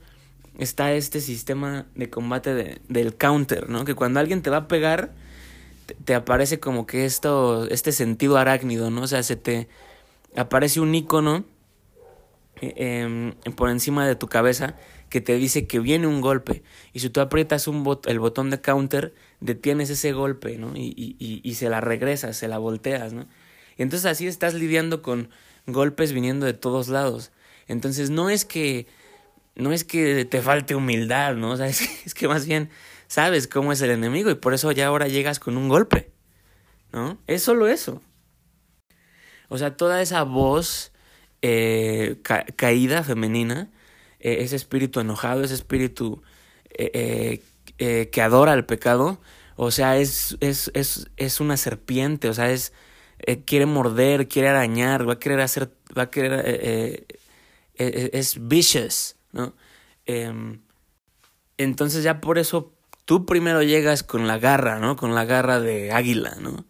está 0.57 0.93
este 0.93 1.21
sistema 1.21 1.86
de 1.95 2.10
combate 2.10 2.53
de, 2.53 2.81
del 2.89 3.15
counter, 3.15 3.69
¿no? 3.69 3.86
Que 3.86 3.95
cuando 3.95 4.19
alguien 4.19 4.41
te 4.41 4.50
va 4.50 4.57
a 4.57 4.67
pegar 4.67 5.13
te, 6.05 6.15
aparece 6.15 6.60
como 6.60 6.86
que 6.86 7.05
esto 7.05 7.67
este 7.69 7.91
sentido 7.91 8.38
arácnido, 8.38 8.89
¿no? 8.89 9.03
O 9.03 9.07
sea, 9.07 9.24
se 9.24 9.36
te 9.36 9.67
aparece 10.36 10.79
un 10.79 10.93
icono 10.95 11.45
eh, 12.62 13.33
por 13.55 13.69
encima 13.69 14.07
de 14.07 14.15
tu 14.15 14.27
cabeza 14.27 14.75
que 15.12 15.20
te 15.20 15.36
dice 15.36 15.68
que 15.68 15.80
viene 15.80 16.08
un 16.08 16.22
golpe. 16.22 16.63
Y 16.94 17.01
si 17.01 17.10
tú 17.10 17.20
aprietas 17.20 17.68
un 17.68 18.00
el 18.06 18.20
botón 18.20 18.50
de 18.50 18.62
counter, 18.62 19.13
detienes 19.41 19.89
ese 19.89 20.13
golpe, 20.13 20.58
¿no? 20.58 20.75
Y, 20.75 20.94
y, 20.96 21.41
y, 21.44 21.56
se 21.56 21.70
la 21.70 21.82
regresas, 21.82 22.38
se 22.38 22.48
la 22.48 22.58
volteas, 22.58 23.12
¿no? 23.12 23.27
Y 23.77 23.84
entonces 23.84 24.10
así 24.10 24.25
estás 24.25 24.53
lidiando 24.53 25.01
con 25.01 25.30
golpes 25.68 26.13
viniendo 26.13 26.46
de 26.46 26.53
todos 26.53 26.88
lados. 26.88 27.32
Entonces 27.68 28.10
no 28.10 28.30
es 28.30 28.46
que 28.46 28.88
no 29.53 29.74
es 29.74 29.84
que 29.84 30.24
te 30.24 30.41
falte 30.41 30.75
humildad, 30.75 31.36
¿no? 31.36 31.51
O 31.51 31.58
sea, 31.58 31.68
es, 31.68 31.82
es 32.06 32.13
que 32.13 32.30
más 32.30 32.46
bien 32.46 32.70
sabes 33.08 33.50
cómo 33.50 33.74
es 33.74 33.82
el 33.82 33.91
enemigo 33.91 34.32
y 34.32 34.36
por 34.36 34.53
eso 34.53 34.72
ya 34.72 34.88
ahora 34.88 35.10
llegas 35.10 35.39
con 35.39 35.58
un 35.58 35.68
golpe, 35.68 36.10
¿no? 36.94 37.18
Es 37.27 37.44
solo 37.44 37.68
eso. 37.68 38.01
O 39.50 39.58
sea, 39.58 39.75
toda 39.75 40.01
esa 40.01 40.24
voz 40.24 40.94
eh, 41.41 42.22
caída 42.56 43.03
femenina 43.03 43.70
eh, 44.22 44.38
ese 44.44 44.56
espíritu 44.56 45.00
enojado, 45.00 45.44
ese 45.44 45.54
espíritu 45.56 46.22
eh, 46.72 47.42
eh, 47.78 48.10
que 48.12 48.22
adora 48.22 48.54
el 48.54 48.66
pecado, 48.66 49.20
o 49.56 49.72
sea, 49.72 49.98
es, 49.98 50.38
es, 50.40 50.72
es, 50.74 51.10
es 51.18 51.40
una 51.40 51.58
serpiente, 51.58 52.30
o 52.30 52.34
sea, 52.34 52.51
es, 52.51 52.74
quiere 53.46 53.66
morder, 53.66 54.28
quiere 54.28 54.50
arañar, 54.50 55.08
va 55.08 55.13
a 55.13 55.20
querer 55.20 55.42
hacer, 55.42 55.72
va 55.98 56.04
a 56.04 56.10
querer, 56.10 57.06
es 57.75 58.48
vicious, 58.48 59.18
¿no? 59.32 59.56
Em, 60.06 60.62
entonces 61.58 62.04
ya 62.04 62.22
por 62.22 62.40
eso 62.40 62.74
tú 63.06 63.25
primero 63.25 63.62
llegas 63.63 64.04
con 64.04 64.28
la 64.28 64.40
garra, 64.40 64.80
¿no? 64.80 64.96
Con 64.96 65.13
la 65.16 65.25
garra 65.25 65.60
de 65.60 65.92
águila, 65.92 66.38
¿no? 66.40 66.66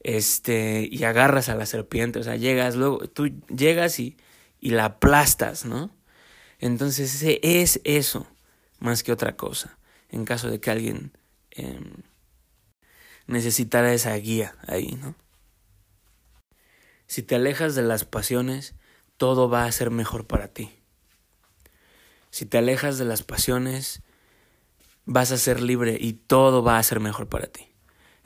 Este, 0.00 0.88
y 0.90 1.04
agarras 1.04 1.48
a 1.48 1.54
la 1.56 1.66
serpiente, 1.66 2.18
o 2.18 2.22
sea, 2.22 2.36
llegas, 2.36 2.76
luego 2.76 3.00
tú 3.08 3.28
llegas 3.48 3.98
y, 4.00 4.16
y 4.60 4.70
la 4.70 4.86
aplastas, 4.86 5.64
¿no? 5.64 5.90
Entonces 6.60 7.14
ese 7.14 7.40
es 7.42 7.80
eso, 7.84 8.26
más 8.78 9.02
que 9.02 9.12
otra 9.12 9.36
cosa, 9.36 9.78
en 10.10 10.24
caso 10.24 10.50
de 10.50 10.60
que 10.60 10.70
alguien 10.70 11.12
eh, 11.52 11.80
necesitara 13.26 13.92
esa 13.94 14.14
guía 14.16 14.54
ahí, 14.66 14.98
¿no? 15.00 15.14
Si 17.06 17.22
te 17.22 17.34
alejas 17.34 17.74
de 17.74 17.82
las 17.82 18.04
pasiones, 18.04 18.74
todo 19.16 19.48
va 19.48 19.64
a 19.64 19.72
ser 19.72 19.90
mejor 19.90 20.26
para 20.26 20.48
ti. 20.48 20.70
Si 22.30 22.46
te 22.46 22.58
alejas 22.58 22.98
de 22.98 23.04
las 23.04 23.22
pasiones, 23.22 24.02
vas 25.06 25.32
a 25.32 25.38
ser 25.38 25.60
libre 25.60 25.96
y 26.00 26.12
todo 26.12 26.62
va 26.62 26.78
a 26.78 26.82
ser 26.82 27.00
mejor 27.00 27.28
para 27.28 27.46
ti. 27.46 27.68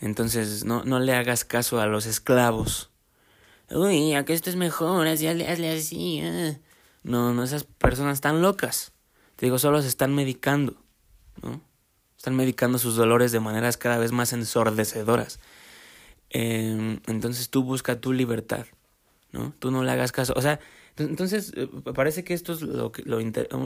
Entonces, 0.00 0.64
no, 0.64 0.84
no 0.84 0.98
le 0.98 1.14
hagas 1.14 1.44
caso 1.44 1.80
a 1.80 1.86
los 1.86 2.04
esclavos. 2.04 2.90
Uy, 3.70 4.12
a 4.12 4.24
que 4.24 4.34
esto 4.34 4.50
es 4.50 4.56
mejor, 4.56 5.06
hazle, 5.06 5.48
hazle 5.48 5.72
así. 5.72 6.20
Eh. 6.20 6.60
No, 7.04 7.34
no, 7.34 7.44
esas 7.44 7.64
personas 7.64 8.14
están 8.14 8.42
locas. 8.42 8.92
Te 9.36 9.46
digo, 9.46 9.58
solo 9.58 9.80
se 9.82 9.88
están 9.88 10.14
medicando, 10.14 10.82
¿no? 11.42 11.60
Están 12.16 12.34
medicando 12.34 12.78
sus 12.78 12.96
dolores 12.96 13.30
de 13.30 13.40
maneras 13.40 13.76
cada 13.76 13.98
vez 13.98 14.10
más 14.10 14.32
ensordecedoras. 14.32 15.38
Em, 16.30 17.00
entonces 17.06 17.50
tú 17.50 17.62
busca 17.62 18.00
tu 18.00 18.12
libertad, 18.12 18.66
¿no? 19.32 19.52
Tú 19.58 19.70
no 19.70 19.84
le 19.84 19.90
hagas 19.90 20.12
caso. 20.12 20.32
O 20.34 20.40
sea, 20.40 20.58
entonces 20.96 21.52
eh, 21.56 21.68
parece 21.94 22.24
que 22.24 22.32
esto 22.32 22.54
es 22.54 22.62
lo, 22.62 22.90
lo 23.04 23.18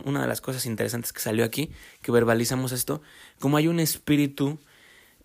una 0.05 0.23
de 0.23 0.29
las 0.29 0.41
cosas 0.41 0.67
interesantes 0.67 1.13
que 1.13 1.21
salió 1.21 1.45
aquí, 1.45 1.71
que 2.03 2.11
verbalizamos 2.11 2.73
esto, 2.73 3.01
como 3.39 3.57
hay 3.57 3.69
un 3.69 3.79
espíritu 3.79 4.59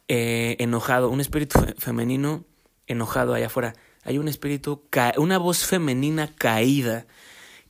eh, 0.08 0.56
enojado, 0.60 1.10
un 1.10 1.22
espíritu 1.22 1.60
femenino 1.80 2.46
enojado 2.86 3.34
allá 3.34 3.48
afuera. 3.48 3.74
Hay 4.04 4.20
un 4.20 4.28
espíritu, 4.28 4.84
una 5.18 5.38
voz 5.40 5.66
femenina 5.66 6.30
caída 6.36 7.08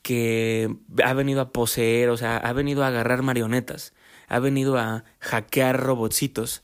que 0.04 0.76
ha 1.04 1.14
venido 1.16 1.42
a 1.42 1.52
poseer, 1.52 2.10
o 2.12 2.18
sea, 2.18 2.38
ha 2.38 2.54
venido 2.54 2.84
a 2.84 2.90
agarrar 2.90 3.24
marionetas, 3.24 3.94
ha 4.28 4.40
venido 4.40 4.78
a 4.78 5.06
hackear 5.20 5.82
robotcitos 5.82 6.64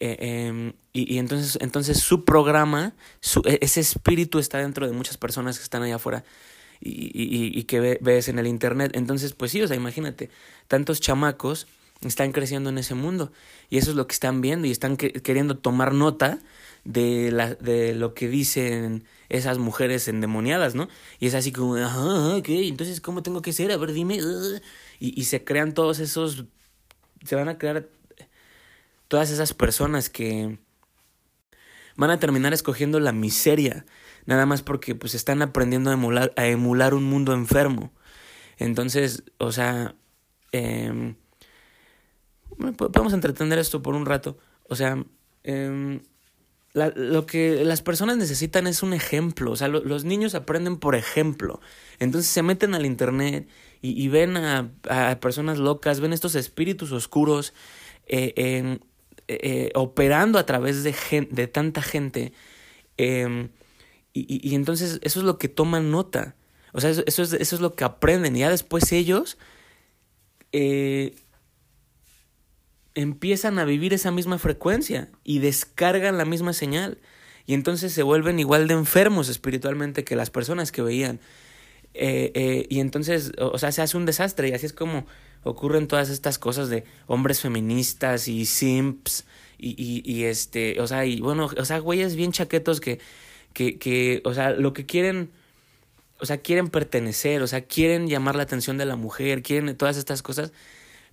Eh, 0.00 0.16
em, 0.20 0.74
y, 0.92 1.14
y, 1.14 1.18
entonces, 1.18 1.58
entonces 1.62 1.98
su 2.00 2.24
programa, 2.24 2.94
su, 3.20 3.40
e, 3.46 3.58
ese 3.62 3.80
espíritu 3.80 4.38
está 4.38 4.58
dentro 4.58 4.86
de 4.86 4.92
muchas 4.92 5.16
personas 5.18 5.58
que 5.58 5.64
están 5.64 5.82
allá 5.82 5.96
afuera 5.96 6.24
y, 6.80 6.90
y, 7.14 7.58
y 7.58 7.64
que 7.64 7.98
ves 8.00 8.28
en 8.28 8.38
el 8.38 8.46
internet. 8.46 8.92
Entonces, 8.94 9.32
pues 9.34 9.52
sí, 9.52 9.62
o 9.62 9.68
sea, 9.68 9.76
imagínate, 9.76 10.30
tantos 10.68 11.00
chamacos 11.00 11.66
están 12.02 12.32
creciendo 12.32 12.70
en 12.70 12.78
ese 12.78 12.94
mundo 12.94 13.32
y 13.70 13.78
eso 13.78 13.90
es 13.90 13.96
lo 13.96 14.06
que 14.06 14.14
están 14.14 14.40
viendo 14.40 14.66
y 14.66 14.72
están 14.72 14.96
que, 14.96 15.12
queriendo 15.12 15.56
tomar 15.58 15.94
nota 15.94 16.40
de, 16.84 17.30
la, 17.32 17.54
de 17.54 17.94
lo 17.94 18.14
que 18.14 18.28
dicen 18.28 19.04
esas 19.28 19.58
mujeres 19.58 20.06
endemoniadas, 20.08 20.74
¿no? 20.74 20.88
Y 21.18 21.26
es 21.26 21.34
así 21.34 21.52
como, 21.52 21.76
ajá, 21.76 22.36
ok, 22.36 22.48
entonces, 22.48 23.00
¿cómo 23.00 23.22
tengo 23.22 23.42
que 23.42 23.52
ser? 23.52 23.72
A 23.72 23.76
ver, 23.76 23.92
dime. 23.92 24.18
Y, 25.00 25.18
y 25.20 25.24
se 25.24 25.44
crean 25.44 25.74
todos 25.74 25.98
esos, 25.98 26.44
se 27.24 27.36
van 27.36 27.48
a 27.48 27.58
crear 27.58 27.88
todas 29.08 29.30
esas 29.30 29.54
personas 29.54 30.10
que 30.10 30.58
van 31.96 32.10
a 32.10 32.18
terminar 32.18 32.52
escogiendo 32.52 33.00
la 33.00 33.12
miseria, 33.12 33.86
nada 34.26 34.46
más 34.46 34.62
porque 34.62 34.94
pues 34.94 35.14
están 35.14 35.42
aprendiendo 35.42 35.90
a 35.90 35.94
emular, 35.94 36.32
a 36.36 36.46
emular 36.46 36.94
un 36.94 37.04
mundo 37.04 37.32
enfermo. 37.32 37.92
Entonces, 38.58 39.24
o 39.38 39.52
sea, 39.52 39.94
eh, 40.52 41.14
podemos 42.76 43.12
entretener 43.12 43.58
esto 43.58 43.82
por 43.82 43.94
un 43.94 44.06
rato. 44.06 44.38
O 44.68 44.76
sea, 44.76 45.04
eh, 45.42 46.00
la, 46.74 46.92
lo 46.94 47.24
que 47.24 47.64
las 47.64 47.80
personas 47.80 48.18
necesitan 48.18 48.66
es 48.66 48.82
un 48.82 48.92
ejemplo. 48.92 49.52
O 49.52 49.56
sea, 49.56 49.68
lo, 49.68 49.82
los 49.82 50.04
niños 50.04 50.34
aprenden 50.34 50.76
por 50.76 50.94
ejemplo. 50.94 51.60
Entonces 51.98 52.30
se 52.30 52.42
meten 52.42 52.74
al 52.74 52.84
internet 52.84 53.48
y, 53.80 54.08
ven 54.08 54.36
a, 54.36 54.70
personas 55.20 55.58
locas, 55.58 56.00
ven 56.00 56.14
estos 56.14 56.34
espíritus 56.34 56.90
oscuros 56.92 57.52
eh, 58.06 58.32
eh, 58.36 58.78
eh, 59.28 59.70
operando 59.74 60.38
a 60.38 60.46
través 60.46 60.82
de, 60.82 60.94
de 61.30 61.46
tanta 61.48 61.82
gente. 61.82 62.32
Em, 62.96 63.50
y, 64.14 64.48
y, 64.48 64.54
entonces 64.54 65.00
eso 65.02 65.20
es 65.20 65.26
lo 65.26 65.38
que 65.38 65.48
toman 65.48 65.90
nota. 65.90 66.34
O 66.72 66.80
sea, 66.80 66.90
eso, 66.90 67.02
eso, 67.06 67.22
es, 67.22 67.34
eso 67.34 67.56
es 67.56 67.60
lo 67.60 67.74
que 67.74 67.84
aprenden. 67.84 68.36
Y 68.36 68.40
ya 68.40 68.50
después 68.50 68.90
ellos 68.92 69.36
eh, 70.56 71.16
empiezan 72.94 73.58
a 73.58 73.64
vivir 73.64 73.92
esa 73.92 74.10
misma 74.10 74.38
frecuencia 74.38 75.08
y 75.24 75.38
descargan 75.40 76.18
la 76.18 76.24
misma 76.24 76.52
señal. 76.52 76.98
Y 77.46 77.54
entonces 77.54 77.92
se 77.92 78.02
vuelven 78.02 78.38
igual 78.38 78.68
de 78.68 78.74
enfermos 78.74 79.28
espiritualmente 79.28 80.04
que 80.04 80.16
las 80.16 80.30
personas 80.30 80.72
que 80.72 80.82
veían. 80.82 81.20
Eh, 81.92 82.32
eh, 82.34 82.66
y 82.68 82.80
entonces, 82.80 83.32
o 83.38 83.58
sea, 83.58 83.70
se 83.70 83.82
hace 83.82 83.96
un 83.96 84.06
desastre 84.06 84.48
y 84.48 84.52
así 84.52 84.66
es 84.66 84.72
como 84.72 85.06
ocurren 85.44 85.86
todas 85.86 86.08
estas 86.08 86.38
cosas 86.38 86.68
de 86.68 86.84
hombres 87.06 87.40
feministas 87.40 88.28
y 88.28 88.46
simps 88.46 89.26
y, 89.58 89.70
y, 89.78 90.02
y 90.10 90.24
este, 90.24 90.80
o 90.80 90.86
sea, 90.86 91.04
y 91.04 91.20
bueno, 91.20 91.50
o 91.56 91.64
sea, 91.64 91.78
güeyes 91.78 92.16
bien 92.16 92.32
chaquetos 92.32 92.80
que, 92.80 92.98
que, 93.52 93.78
que, 93.78 94.22
o 94.24 94.34
sea, 94.34 94.50
lo 94.50 94.72
que 94.72 94.86
quieren, 94.86 95.30
o 96.18 96.26
sea, 96.26 96.38
quieren 96.38 96.68
pertenecer, 96.68 97.42
o 97.42 97.46
sea, 97.46 97.60
quieren 97.62 98.08
llamar 98.08 98.34
la 98.36 98.42
atención 98.42 98.78
de 98.78 98.86
la 98.86 98.96
mujer, 98.96 99.42
quieren 99.42 99.76
todas 99.76 99.96
estas 99.96 100.22
cosas 100.22 100.52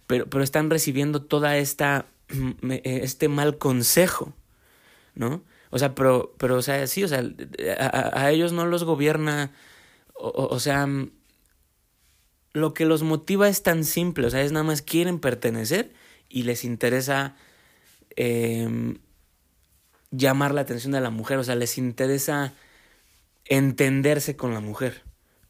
pero, 0.07 0.27
pero 0.29 0.43
están 0.43 0.69
recibiendo 0.69 1.21
toda 1.21 1.57
esta, 1.57 2.05
eh, 2.69 2.81
este 3.03 3.27
mal 3.29 3.57
consejo, 3.57 4.33
¿no? 5.15 5.43
O 5.69 5.79
sea, 5.79 5.95
pero, 5.95 6.35
pero, 6.37 6.57
o 6.57 6.61
sea, 6.61 6.85
sí, 6.87 7.03
o 7.03 7.07
sea, 7.07 7.23
a, 7.79 8.21
a 8.21 8.31
ellos 8.31 8.51
no 8.51 8.65
los 8.65 8.83
gobierna, 8.83 9.51
o, 10.13 10.47
o, 10.47 10.59
sea, 10.59 10.87
lo 12.53 12.73
que 12.73 12.85
los 12.85 13.03
motiva 13.03 13.47
es 13.47 13.63
tan 13.63 13.85
simple, 13.85 14.27
o 14.27 14.29
sea, 14.29 14.41
es 14.41 14.51
nada 14.51 14.63
más 14.65 14.81
quieren 14.81 15.19
pertenecer 15.19 15.93
y 16.27 16.43
les 16.43 16.63
interesa 16.65 17.35
eh, 18.15 18.97
llamar 20.11 20.53
la 20.53 20.61
atención 20.61 20.91
de 20.91 21.01
la 21.01 21.09
mujer, 21.09 21.37
o 21.37 21.43
sea, 21.43 21.55
les 21.55 21.77
interesa 21.77 22.53
entenderse 23.45 24.35
con 24.35 24.53
la 24.53 24.59
mujer. 24.59 25.03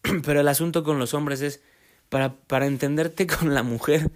Pero 0.25 0.39
el 0.39 0.47
asunto 0.47 0.83
con 0.83 0.99
los 0.99 1.13
hombres 1.13 1.41
es, 1.41 1.61
para, 2.09 2.35
para 2.35 2.67
entenderte 2.67 3.27
con 3.39 3.53
la 3.53 3.63
mujer, 3.63 4.11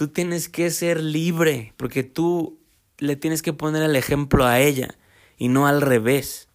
Tú 0.00 0.08
tienes 0.08 0.48
que 0.48 0.70
ser 0.70 0.98
libre, 0.98 1.74
porque 1.76 2.02
tú 2.02 2.58
le 2.96 3.16
tienes 3.16 3.42
que 3.42 3.52
poner 3.52 3.82
el 3.82 3.94
ejemplo 3.96 4.46
a 4.46 4.58
ella 4.58 4.96
y 5.36 5.48
no 5.48 5.66
al 5.66 5.82
revés. 5.82 6.48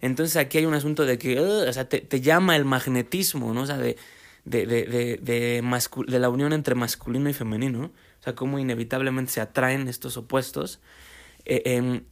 Entonces 0.00 0.38
aquí 0.38 0.56
hay 0.56 0.64
un 0.64 0.72
asunto 0.72 1.04
de 1.04 1.18
que, 1.18 1.38
uh, 1.38 1.68
o 1.68 1.72
sea, 1.74 1.86
te, 1.90 2.00
te, 2.00 2.22
llama 2.22 2.56
el 2.56 2.64
magnetismo, 2.64 3.52
¿no? 3.52 3.60
O 3.60 3.66
sea, 3.66 3.76
de, 3.76 3.98
de, 4.46 4.64
de, 4.64 5.18
de, 5.20 6.18
la 6.18 6.30
unión 6.30 6.54
entre 6.54 6.74
masculino 6.74 7.28
y 7.28 7.34
femenino, 7.34 7.92
o 8.20 8.22
sea, 8.22 8.34
cómo 8.34 8.58
inevitablemente 8.58 9.32
se 9.32 9.42
atraen 9.42 9.86
estos 9.86 10.16
opuestos. 10.16 10.80
Eh, 11.44 11.62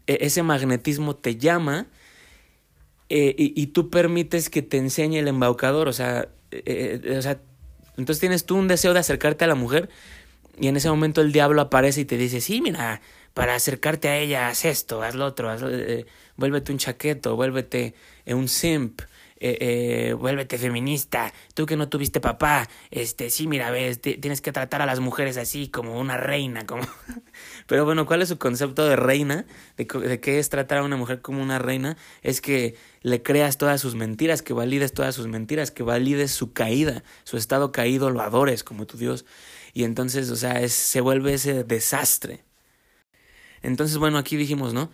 eh, 0.07 0.19
ese 0.21 0.43
magnetismo 0.43 1.17
te 1.17 1.37
llama 1.37 1.87
eh, 3.09 3.35
y, 3.39 3.59
y, 3.59 3.69
tú 3.69 3.89
permites 3.89 4.51
que 4.51 4.61
te 4.61 4.77
enseñe 4.77 5.21
el 5.21 5.29
embaucador, 5.29 5.89
o 5.89 5.95
sea, 5.95 6.29
o 6.53 7.23
sea, 7.23 7.41
entonces 7.97 8.21
tienes 8.21 8.47
tú 8.47 8.57
un 8.57 8.69
deseo 8.69 8.93
de 8.93 9.01
acercarte 9.01 9.45
a 9.45 9.49
la 9.49 9.55
mujer, 9.55 9.91
y 10.59 10.69
en 10.69 10.77
ese 10.77 10.89
momento 10.89 11.21
el 11.21 11.33
diablo 11.33 11.61
aparece 11.61 12.03
y 12.03 12.05
te 12.05 12.17
dice, 12.17 12.41
sí, 12.41 12.61
mira, 12.61 13.01
para 13.35 13.55
acercarte 13.55 14.09
a 14.09 14.19
ella, 14.19 14.49
haz 14.49 14.65
esto, 14.65 15.03
haz 15.03 15.15
lo 15.15 15.27
otro, 15.27 15.51
haz, 15.51 15.63
eh, 15.65 16.07
vuélvete 16.37 16.73
un 16.73 16.79
chaqueto, 16.79 17.37
vuélvete 17.37 17.95
eh, 18.25 18.35
un 18.35 18.49
simp, 18.49 19.03
eh, 19.43 19.57
eh, 20.11 20.13
vuélvete 20.13 20.59
feminista, 20.59 21.33
tú 21.55 21.65
que 21.65 21.75
no 21.75 21.89
tuviste 21.89 22.21
papá, 22.21 22.69
este, 22.91 23.31
sí, 23.31 23.47
mira, 23.47 23.71
ves, 23.71 23.99
tienes 24.01 24.43
que 24.43 24.53
tratar 24.53 24.83
a 24.83 24.87
las 24.87 25.01
mujeres 25.01 25.39
así, 25.39 25.69
como 25.69 25.99
una 25.99 26.19
reina, 26.19 26.67
como... 26.67 26.83
Pero 27.67 27.87
bueno, 27.87 28.05
¿cuál 28.05 28.21
es 28.21 28.29
su 28.29 28.39
concepto 28.39 28.87
de 28.87 28.97
reina? 28.97 29.47
De, 29.79 29.87
de 29.87 30.21
qué 30.21 30.39
es 30.39 30.51
tratar 30.51 30.79
a 30.79 30.83
una 30.83 30.97
mujer 30.97 31.23
como 31.23 31.43
una 31.43 31.59
reina? 31.59 31.97
Es 32.21 32.43
que 32.43 32.75
le 33.01 33.23
creas 33.23 33.57
todas 33.57 33.81
sus 33.81 33.95
mentiras, 33.95 34.43
que 34.43 34.53
valides 34.53 34.93
todas 34.93 35.15
sus 35.15 35.27
mentiras, 35.27 35.71
que 35.71 35.85
valides 35.85 36.33
su 36.33 36.53
caída, 36.53 37.03
su 37.25 37.39
estado 37.39 37.73
caído, 37.73 38.11
lo 38.11 38.21
adores 38.21 38.63
como 38.63 38.87
tu 38.87 38.99
Dios. 38.99 39.25
Y 39.73 39.85
entonces, 39.85 40.31
o 40.31 40.37
sea, 40.37 40.67
se 40.69 41.01
vuelve 41.01 41.35
ese 41.35 41.65
desastre. 41.65 42.45
Entonces, 43.63 43.99
bueno, 43.99 44.19
aquí 44.19 44.37
dijimos, 44.37 44.75
¿no? 44.75 44.91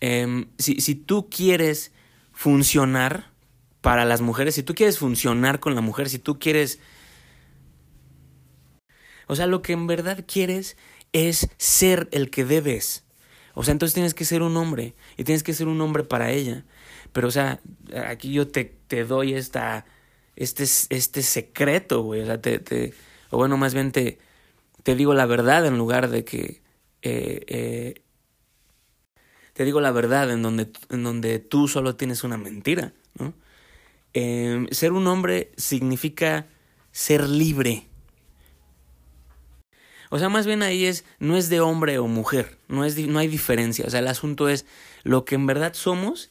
Eh, 0.00 0.46
si, 0.58 0.80
si 0.80 0.94
tú 0.94 1.28
quieres 1.30 1.92
funcionar 2.32 3.30
para 3.80 4.04
las 4.04 4.20
mujeres, 4.20 4.54
si 4.54 4.62
tú 4.62 4.74
quieres 4.74 4.98
funcionar 4.98 5.60
con 5.60 5.74
la 5.74 5.80
mujer, 5.80 6.08
si 6.08 6.18
tú 6.18 6.38
quieres... 6.38 6.80
O 9.26 9.36
sea, 9.36 9.46
lo 9.46 9.62
que 9.62 9.72
en 9.72 9.86
verdad 9.86 10.24
quieres 10.26 10.76
es 11.12 11.48
ser 11.56 12.08
el 12.12 12.30
que 12.30 12.44
debes. 12.44 13.04
O 13.54 13.62
sea, 13.62 13.72
entonces 13.72 13.94
tienes 13.94 14.14
que 14.14 14.24
ser 14.24 14.42
un 14.42 14.56
hombre 14.56 14.94
y 15.16 15.24
tienes 15.24 15.42
que 15.42 15.54
ser 15.54 15.68
un 15.68 15.80
hombre 15.80 16.02
para 16.02 16.30
ella. 16.30 16.64
Pero, 17.12 17.28
o 17.28 17.30
sea, 17.30 17.60
aquí 18.08 18.32
yo 18.32 18.48
te, 18.48 18.64
te 18.64 19.04
doy 19.04 19.34
esta, 19.34 19.86
este, 20.34 20.64
este 20.64 21.22
secreto, 21.22 22.02
güey. 22.02 22.22
O 22.22 22.26
sea, 22.26 22.40
te, 22.40 22.94
o 23.34 23.36
bueno, 23.36 23.56
más 23.56 23.74
bien 23.74 23.90
te, 23.90 24.18
te 24.84 24.94
digo 24.94 25.12
la 25.12 25.26
verdad 25.26 25.66
en 25.66 25.76
lugar 25.76 26.08
de 26.08 26.24
que... 26.24 26.62
Eh, 27.02 27.44
eh, 27.48 28.02
te 29.54 29.64
digo 29.64 29.80
la 29.80 29.90
verdad 29.90 30.30
en 30.30 30.42
donde, 30.42 30.70
en 30.90 31.02
donde 31.02 31.38
tú 31.40 31.68
solo 31.68 31.96
tienes 31.96 32.24
una 32.24 32.36
mentira, 32.36 32.92
¿no? 33.18 33.34
Eh, 34.12 34.66
ser 34.70 34.92
un 34.92 35.06
hombre 35.08 35.50
significa 35.56 36.46
ser 36.92 37.28
libre. 37.28 37.88
O 40.10 40.18
sea, 40.18 40.28
más 40.28 40.46
bien 40.46 40.62
ahí 40.62 40.86
es, 40.86 41.04
no 41.18 41.36
es 41.36 41.48
de 41.48 41.60
hombre 41.60 41.98
o 41.98 42.06
mujer, 42.06 42.58
no, 42.68 42.84
es, 42.84 42.96
no 42.96 43.18
hay 43.18 43.26
diferencia. 43.26 43.84
O 43.86 43.90
sea, 43.90 43.98
el 43.98 44.08
asunto 44.08 44.48
es 44.48 44.64
lo 45.02 45.24
que 45.24 45.34
en 45.34 45.46
verdad 45.46 45.74
somos, 45.74 46.30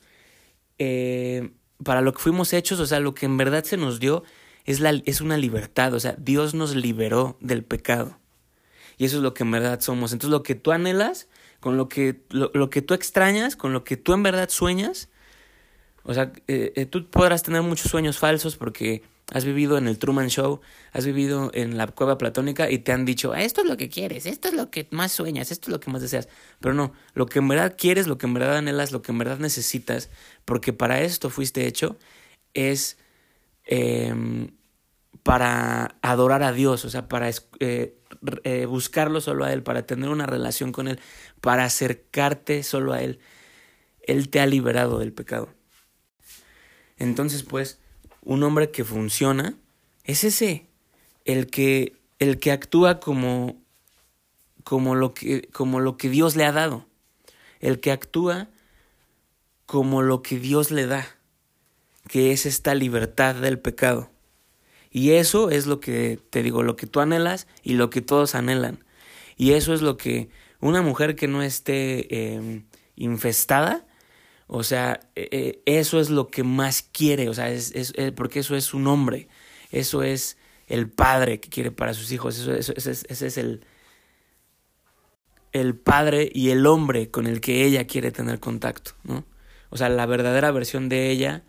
eh, 0.79 1.51
para 1.83 2.01
lo 2.01 2.13
que 2.13 2.19
fuimos 2.19 2.53
hechos, 2.53 2.79
o 2.79 2.85
sea, 2.85 3.01
lo 3.01 3.13
que 3.13 3.25
en 3.25 3.35
verdad 3.35 3.65
se 3.65 3.75
nos 3.75 3.99
dio 3.99 4.23
es, 4.65 4.79
la, 4.79 5.01
es 5.05 5.21
una 5.21 5.37
libertad, 5.37 5.93
o 5.93 5.99
sea, 5.99 6.15
Dios 6.17 6.53
nos 6.53 6.75
liberó 6.75 7.37
del 7.39 7.63
pecado. 7.63 8.17
Y 8.97 9.05
eso 9.05 9.17
es 9.17 9.23
lo 9.23 9.33
que 9.33 9.43
en 9.43 9.51
verdad 9.51 9.81
somos. 9.81 10.13
Entonces 10.13 10.31
lo 10.31 10.43
que 10.43 10.55
tú 10.55 10.71
anhelas, 10.71 11.27
con 11.59 11.77
lo 11.77 11.89
que, 11.89 12.21
lo, 12.29 12.51
lo 12.53 12.69
que 12.69 12.81
tú 12.81 12.93
extrañas, 12.93 13.55
con 13.55 13.73
lo 13.73 13.83
que 13.83 13.97
tú 13.97 14.13
en 14.13 14.23
verdad 14.23 14.49
sueñas, 14.49 15.09
o 16.03 16.13
sea, 16.13 16.31
eh, 16.47 16.73
eh, 16.75 16.85
tú 16.85 17.09
podrás 17.09 17.43
tener 17.43 17.61
muchos 17.61 17.89
sueños 17.89 18.17
falsos 18.17 18.57
porque 18.57 19.03
has 19.31 19.45
vivido 19.45 19.77
en 19.77 19.87
el 19.87 19.97
Truman 19.97 20.29
Show, 20.29 20.59
has 20.91 21.05
vivido 21.05 21.49
en 21.53 21.77
la 21.77 21.87
cueva 21.87 22.17
platónica 22.17 22.69
y 22.69 22.79
te 22.79 22.91
han 22.91 23.05
dicho, 23.05 23.33
esto 23.33 23.61
es 23.61 23.67
lo 23.67 23.77
que 23.77 23.89
quieres, 23.89 24.25
esto 24.25 24.49
es 24.49 24.53
lo 24.53 24.69
que 24.69 24.87
más 24.91 25.13
sueñas, 25.13 25.49
esto 25.51 25.69
es 25.69 25.71
lo 25.71 25.79
que 25.79 25.89
más 25.91 26.01
deseas. 26.01 26.27
Pero 26.59 26.73
no, 26.73 26.93
lo 27.13 27.25
que 27.25 27.39
en 27.39 27.47
verdad 27.47 27.75
quieres, 27.77 28.07
lo 28.07 28.17
que 28.17 28.25
en 28.25 28.33
verdad 28.33 28.57
anhelas, 28.57 28.91
lo 28.91 29.01
que 29.01 29.13
en 29.13 29.17
verdad 29.17 29.39
necesitas, 29.39 30.09
porque 30.45 30.73
para 30.73 31.01
esto 31.01 31.29
fuiste 31.29 31.65
hecho, 31.65 31.97
es 32.53 32.97
eh, 33.65 34.49
para 35.23 35.95
adorar 36.01 36.43
a 36.43 36.51
Dios, 36.51 36.83
o 36.83 36.89
sea, 36.89 37.07
para 37.07 37.29
eh, 37.59 37.97
eh, 38.43 38.65
buscarlo 38.65 39.21
solo 39.21 39.45
a 39.45 39.53
Él, 39.53 39.63
para 39.63 39.85
tener 39.85 40.09
una 40.09 40.25
relación 40.25 40.71
con 40.73 40.87
Él, 40.87 40.99
para 41.39 41.63
acercarte 41.63 42.61
solo 42.63 42.93
a 42.93 43.01
Él. 43.01 43.19
Él 44.01 44.29
te 44.29 44.41
ha 44.41 44.45
liberado 44.45 44.99
del 44.99 45.13
pecado. 45.13 45.49
Entonces, 46.97 47.43
pues, 47.43 47.79
un 48.21 48.43
hombre 48.43 48.69
que 48.69 48.83
funciona 48.83 49.55
es 50.03 50.25
ese, 50.25 50.67
el 51.23 51.47
que, 51.47 51.95
el 52.19 52.37
que 52.39 52.51
actúa 52.51 52.99
como, 52.99 53.61
como, 54.65 54.95
lo 54.95 55.13
que, 55.13 55.47
como 55.53 55.79
lo 55.79 55.95
que 55.95 56.09
Dios 56.09 56.35
le 56.35 56.45
ha 56.45 56.51
dado. 56.51 56.85
el 57.61 57.79
que 57.79 57.93
actúa 57.93 58.49
como 59.65 60.01
lo 60.01 60.21
que 60.21 60.37
Dios 60.37 60.69
le 60.69 60.85
da, 60.85 61.07
que 62.07 62.31
es 62.31 62.45
esta 62.45 62.75
libertad 62.75 63.35
del 63.35 63.59
pecado. 63.59 64.11
Y 64.89 65.11
eso 65.11 65.49
es 65.49 65.65
lo 65.65 65.79
que, 65.79 66.19
te 66.29 66.43
digo, 66.43 66.61
lo 66.61 66.75
que 66.75 66.87
tú 66.87 66.99
anhelas 66.99 67.47
y 67.63 67.73
lo 67.73 67.89
que 67.89 68.01
todos 68.01 68.35
anhelan. 68.35 68.83
Y 69.37 69.53
eso 69.53 69.73
es 69.73 69.81
lo 69.81 69.97
que 69.97 70.29
una 70.59 70.81
mujer 70.81 71.15
que 71.15 71.27
no 71.27 71.41
esté 71.41 72.35
em, 72.35 72.65
infestada, 72.95 73.85
o 74.47 74.63
sea, 74.63 74.99
e, 75.15 75.61
e, 75.65 75.79
eso 75.79 75.99
es 75.99 76.09
lo 76.09 76.27
que 76.27 76.43
más 76.43 76.83
quiere, 76.83 77.27
o 77.27 77.33
sea, 77.33 77.49
es, 77.49 77.71
es, 77.73 77.93
porque 78.15 78.39
eso 78.39 78.55
es 78.55 78.73
un 78.73 78.87
hombre, 78.87 79.27
eso 79.71 80.03
es 80.03 80.37
el 80.67 80.89
padre 80.89 81.39
que 81.39 81.49
quiere 81.49 81.71
para 81.71 81.93
sus 81.93 82.11
hijos, 82.11 82.37
eso, 82.37 82.53
eso, 82.53 82.73
ese, 82.75 82.91
ese 82.91 83.27
es 83.27 83.37
el, 83.37 83.65
el 85.53 85.75
padre 85.75 86.29
y 86.33 86.51
el 86.51 86.65
hombre 86.65 87.09
con 87.09 87.27
el 87.27 87.41
que 87.41 87.65
ella 87.65 87.87
quiere 87.87 88.11
tener 88.11 88.39
contacto, 88.39 88.91
¿no? 89.03 89.25
O 89.69 89.77
sea, 89.77 89.89
la 89.89 90.05
verdadera 90.05 90.51
versión 90.51 90.87
de 90.87 91.09
ella 91.09 91.43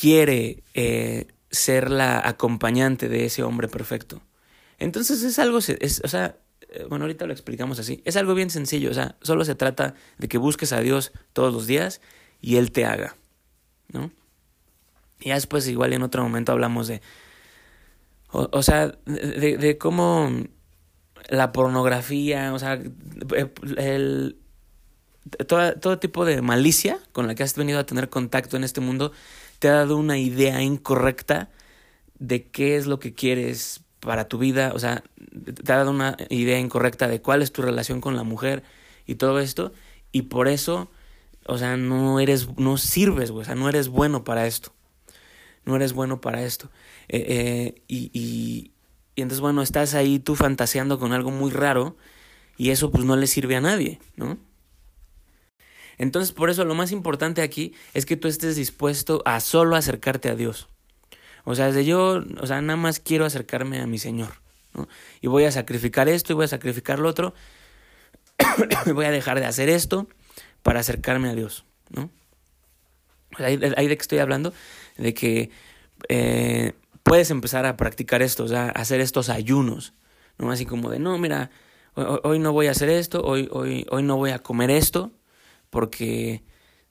quiere 0.00 0.62
eh, 0.72 1.26
ser 1.50 1.90
la 1.90 2.26
acompañante 2.26 3.10
de 3.10 3.26
ese 3.26 3.42
hombre 3.42 3.68
perfecto. 3.68 4.22
Entonces 4.78 5.22
es 5.22 5.38
algo, 5.38 5.58
es, 5.58 6.00
o 6.02 6.08
sea, 6.08 6.36
eh, 6.70 6.86
bueno, 6.88 7.04
ahorita 7.04 7.26
lo 7.26 7.34
explicamos 7.34 7.78
así. 7.78 8.00
Es 8.06 8.16
algo 8.16 8.34
bien 8.34 8.48
sencillo, 8.48 8.90
o 8.90 8.94
sea, 8.94 9.16
solo 9.20 9.44
se 9.44 9.54
trata 9.54 9.94
de 10.16 10.28
que 10.28 10.38
busques 10.38 10.72
a 10.72 10.80
Dios 10.80 11.12
todos 11.34 11.52
los 11.52 11.66
días 11.66 12.00
y 12.40 12.56
Él 12.56 12.72
te 12.72 12.86
haga, 12.86 13.14
¿no? 13.92 14.10
Y 15.20 15.28
ya 15.28 15.34
después 15.34 15.68
igual 15.68 15.92
en 15.92 16.02
otro 16.02 16.22
momento 16.22 16.52
hablamos 16.52 16.88
de, 16.88 17.02
o, 18.30 18.62
sea, 18.62 18.96
de, 19.04 19.58
de, 19.58 19.76
cómo 19.76 20.30
la 21.28 21.52
pornografía, 21.52 22.54
o 22.54 22.58
sea, 22.58 22.80
el, 23.76 24.38
todo, 25.46 25.74
todo 25.74 25.98
tipo 25.98 26.24
de 26.24 26.40
malicia 26.40 26.98
con 27.12 27.26
la 27.26 27.34
que 27.34 27.42
has 27.42 27.54
venido 27.54 27.78
a 27.78 27.84
tener 27.84 28.08
contacto 28.08 28.56
en 28.56 28.64
este 28.64 28.80
mundo 28.80 29.12
te 29.60 29.68
ha 29.68 29.72
dado 29.74 29.96
una 29.96 30.18
idea 30.18 30.62
incorrecta 30.62 31.50
de 32.18 32.48
qué 32.48 32.76
es 32.76 32.86
lo 32.86 32.98
que 32.98 33.14
quieres 33.14 33.82
para 34.00 34.26
tu 34.26 34.38
vida, 34.38 34.72
o 34.74 34.78
sea, 34.78 35.04
te 35.62 35.72
ha 35.72 35.76
dado 35.76 35.90
una 35.90 36.16
idea 36.30 36.58
incorrecta 36.58 37.06
de 37.06 37.20
cuál 37.20 37.42
es 37.42 37.52
tu 37.52 37.62
relación 37.62 38.00
con 38.00 38.16
la 38.16 38.24
mujer 38.24 38.64
y 39.06 39.14
todo 39.16 39.38
esto, 39.38 39.72
y 40.10 40.22
por 40.22 40.48
eso, 40.48 40.90
o 41.46 41.58
sea, 41.58 41.76
no 41.76 42.18
eres, 42.18 42.48
no 42.58 42.78
sirves, 42.78 43.30
o 43.30 43.44
sea, 43.44 43.54
no 43.54 43.68
eres 43.68 43.88
bueno 43.88 44.24
para 44.24 44.46
esto, 44.46 44.72
no 45.66 45.76
eres 45.76 45.92
bueno 45.92 46.20
para 46.20 46.42
esto. 46.42 46.70
Eh, 47.08 47.24
eh, 47.28 47.82
y, 47.86 48.10
y, 48.14 48.72
y 49.14 49.22
entonces, 49.22 49.40
bueno, 49.40 49.60
estás 49.60 49.94
ahí 49.94 50.18
tú 50.18 50.34
fantaseando 50.34 50.98
con 50.98 51.12
algo 51.12 51.30
muy 51.30 51.50
raro, 51.50 51.96
y 52.56 52.70
eso 52.70 52.90
pues 52.90 53.04
no 53.04 53.16
le 53.16 53.26
sirve 53.26 53.56
a 53.56 53.60
nadie, 53.60 54.00
¿no? 54.16 54.38
Entonces, 56.00 56.32
por 56.32 56.48
eso 56.48 56.64
lo 56.64 56.74
más 56.74 56.92
importante 56.92 57.42
aquí 57.42 57.74
es 57.92 58.06
que 58.06 58.16
tú 58.16 58.26
estés 58.26 58.56
dispuesto 58.56 59.20
a 59.26 59.38
solo 59.38 59.76
acercarte 59.76 60.30
a 60.30 60.34
Dios. 60.34 60.66
O 61.44 61.54
sea, 61.54 61.66
desde 61.66 61.84
yo, 61.84 62.24
o 62.40 62.46
sea, 62.46 62.62
nada 62.62 62.78
más 62.78 63.00
quiero 63.00 63.26
acercarme 63.26 63.82
a 63.82 63.86
mi 63.86 63.98
Señor, 63.98 64.40
¿no? 64.72 64.88
Y 65.20 65.26
voy 65.26 65.44
a 65.44 65.52
sacrificar 65.52 66.08
esto 66.08 66.32
y 66.32 66.36
voy 66.36 66.46
a 66.46 66.48
sacrificar 66.48 66.98
lo 67.00 67.06
otro. 67.06 67.34
voy 68.94 69.04
a 69.04 69.10
dejar 69.10 69.40
de 69.40 69.44
hacer 69.44 69.68
esto 69.68 70.08
para 70.62 70.80
acercarme 70.80 71.28
a 71.28 71.34
Dios, 71.34 71.66
¿no? 71.90 72.08
ahí, 73.36 73.58
de 73.58 73.96
que 73.96 74.02
estoy 74.02 74.20
hablando, 74.20 74.54
de 74.96 75.12
que 75.12 75.50
eh, 76.08 76.72
puedes 77.02 77.30
empezar 77.30 77.66
a 77.66 77.76
practicar 77.76 78.22
esto, 78.22 78.44
o 78.44 78.48
sea, 78.48 78.70
hacer 78.70 79.02
estos 79.02 79.28
ayunos, 79.28 79.92
¿no? 80.38 80.50
Así 80.50 80.64
como 80.64 80.88
de, 80.88 80.98
no, 80.98 81.18
mira, 81.18 81.50
hoy, 81.94 82.20
hoy 82.22 82.38
no 82.38 82.52
voy 82.52 82.68
a 82.68 82.70
hacer 82.70 82.88
esto, 82.88 83.20
hoy, 83.22 83.50
hoy, 83.52 83.86
hoy 83.90 84.02
no 84.02 84.16
voy 84.16 84.30
a 84.30 84.38
comer 84.38 84.70
esto, 84.70 85.12
porque 85.70 86.42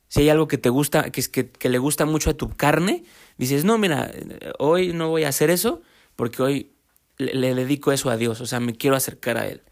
si 0.08 0.22
hay 0.22 0.28
algo 0.28 0.48
que 0.48 0.58
te 0.58 0.70
gusta, 0.70 1.10
que, 1.10 1.22
que, 1.22 1.50
que 1.50 1.68
le 1.68 1.78
gusta 1.78 2.04
mucho 2.04 2.30
a 2.30 2.34
tu 2.34 2.50
carne, 2.50 3.04
dices, 3.38 3.64
no, 3.64 3.78
mira, 3.78 4.10
hoy 4.58 4.92
no 4.92 5.08
voy 5.08 5.24
a 5.24 5.28
hacer 5.28 5.50
eso 5.50 5.82
porque 6.16 6.42
hoy 6.42 6.72
le, 7.16 7.54
dedico 7.54 7.92
eso 7.92 8.10
a 8.10 8.16
Dios, 8.16 8.40
o 8.40 8.46
sea, 8.46 8.60
me 8.60 8.74
quiero 8.74 8.96
acercar 8.96 9.36
a 9.36 9.46
Él. 9.46 9.62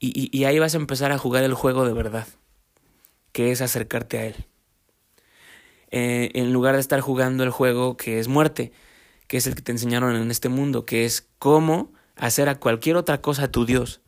Y, 0.00 0.36
y, 0.36 0.44
ahí 0.44 0.58
vas 0.58 0.74
a 0.74 0.78
empezar 0.78 1.12
a 1.12 1.18
jugar 1.18 1.44
el 1.44 1.52
juego 1.52 1.84
de 1.86 1.92
verdad, 1.92 2.26
que 3.32 3.52
es 3.52 3.60
acercarte 3.60 4.18
a 4.18 4.26
Él. 4.26 4.34
Eh, 5.90 6.30
en 6.34 6.52
lugar 6.52 6.74
de 6.74 6.80
estar 6.80 7.00
jugando 7.00 7.44
el 7.44 7.50
juego 7.50 7.96
que 7.96 8.18
es 8.18 8.26
muerte, 8.26 8.72
que 9.26 9.36
es 9.36 9.46
el 9.46 9.54
que 9.54 9.62
te 9.62 9.72
enseñaron 9.72 10.16
en 10.16 10.30
este 10.30 10.48
mundo, 10.48 10.86
que 10.86 11.04
es 11.04 11.28
cómo 11.38 11.92
hacer 12.16 12.48
a 12.48 12.58
cualquier 12.58 12.96
otra 12.96 13.20
cosa 13.20 13.50
tu 13.50 13.66
Dios 13.66 14.00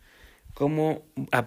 cómo 0.55 1.03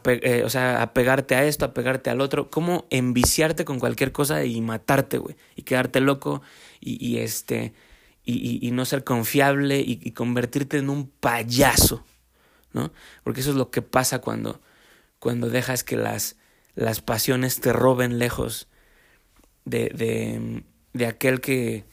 eh, 0.06 0.44
o 0.44 0.50
sea, 0.50 0.82
apegarte 0.82 1.36
a 1.36 1.46
esto, 1.46 1.66
apegarte 1.66 2.10
al 2.10 2.22
otro, 2.22 2.50
cómo 2.50 2.86
enviciarte 2.90 3.66
con 3.66 3.80
cualquier 3.80 4.12
cosa 4.12 4.46
y 4.46 4.62
matarte, 4.62 5.18
güey, 5.18 5.36
y 5.56 5.64
quedarte 5.64 6.02
loco 6.02 6.42
y, 6.80 7.18
este 7.18 7.74
y, 8.24 8.66
y, 8.68 8.72
no 8.72 8.86
ser 8.86 9.04
confiable 9.04 9.80
y, 9.80 10.12
convertirte 10.12 10.78
en 10.78 10.90
un 10.90 11.08
payaso, 11.08 12.04
¿no? 12.74 12.92
Porque 13.24 13.42
eso 13.42 13.52
es 13.52 13.56
lo 13.56 13.70
que 13.72 13.82
pasa 13.82 14.20
cuando, 14.20 14.62
cuando 15.20 15.50
dejas 15.50 15.84
que 15.84 15.98
las, 15.98 16.38
las 16.76 17.02
pasiones 17.02 17.60
te 17.60 17.74
roben 17.74 18.20
lejos 18.20 18.68
de, 19.66 19.90
de, 19.90 20.64
de 20.94 21.06
aquel 21.06 21.42
que 21.42 21.86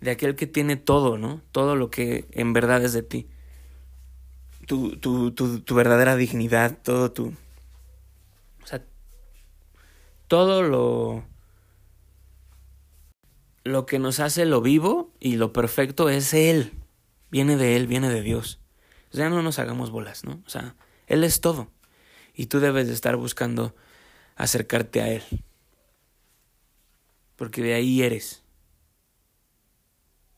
de 0.00 0.10
aquel 0.10 0.36
que 0.36 0.46
tiene 0.46 0.76
todo, 0.76 1.16
¿no? 1.16 1.40
Todo 1.50 1.76
lo 1.76 1.90
que 1.90 2.26
en 2.32 2.52
verdad 2.52 2.84
es 2.84 2.92
de 2.92 3.02
ti 3.02 3.26
tu, 4.66 4.96
tu, 4.96 5.32
tu, 5.32 5.60
tu 5.60 5.74
verdadera 5.74 6.16
dignidad, 6.16 6.78
todo 6.82 7.12
tu... 7.12 7.34
O 8.62 8.66
sea, 8.66 8.82
todo 10.28 10.62
lo... 10.62 11.24
Lo 13.64 13.86
que 13.86 13.98
nos 13.98 14.20
hace 14.20 14.44
lo 14.44 14.60
vivo 14.60 15.10
y 15.20 15.36
lo 15.36 15.52
perfecto 15.52 16.10
es 16.10 16.34
Él. 16.34 16.72
Viene 17.30 17.56
de 17.56 17.76
Él, 17.76 17.86
viene 17.86 18.10
de 18.10 18.20
Dios. 18.20 18.60
O 19.12 19.16
sea, 19.16 19.30
no 19.30 19.42
nos 19.42 19.58
hagamos 19.58 19.90
bolas, 19.90 20.24
¿no? 20.24 20.42
O 20.46 20.50
sea, 20.50 20.76
Él 21.06 21.24
es 21.24 21.40
todo. 21.40 21.70
Y 22.34 22.46
tú 22.46 22.60
debes 22.60 22.88
de 22.88 22.92
estar 22.92 23.16
buscando 23.16 23.74
acercarte 24.36 25.00
a 25.00 25.08
Él. 25.08 25.22
Porque 27.36 27.62
de 27.62 27.74
ahí 27.74 28.02
eres. 28.02 28.43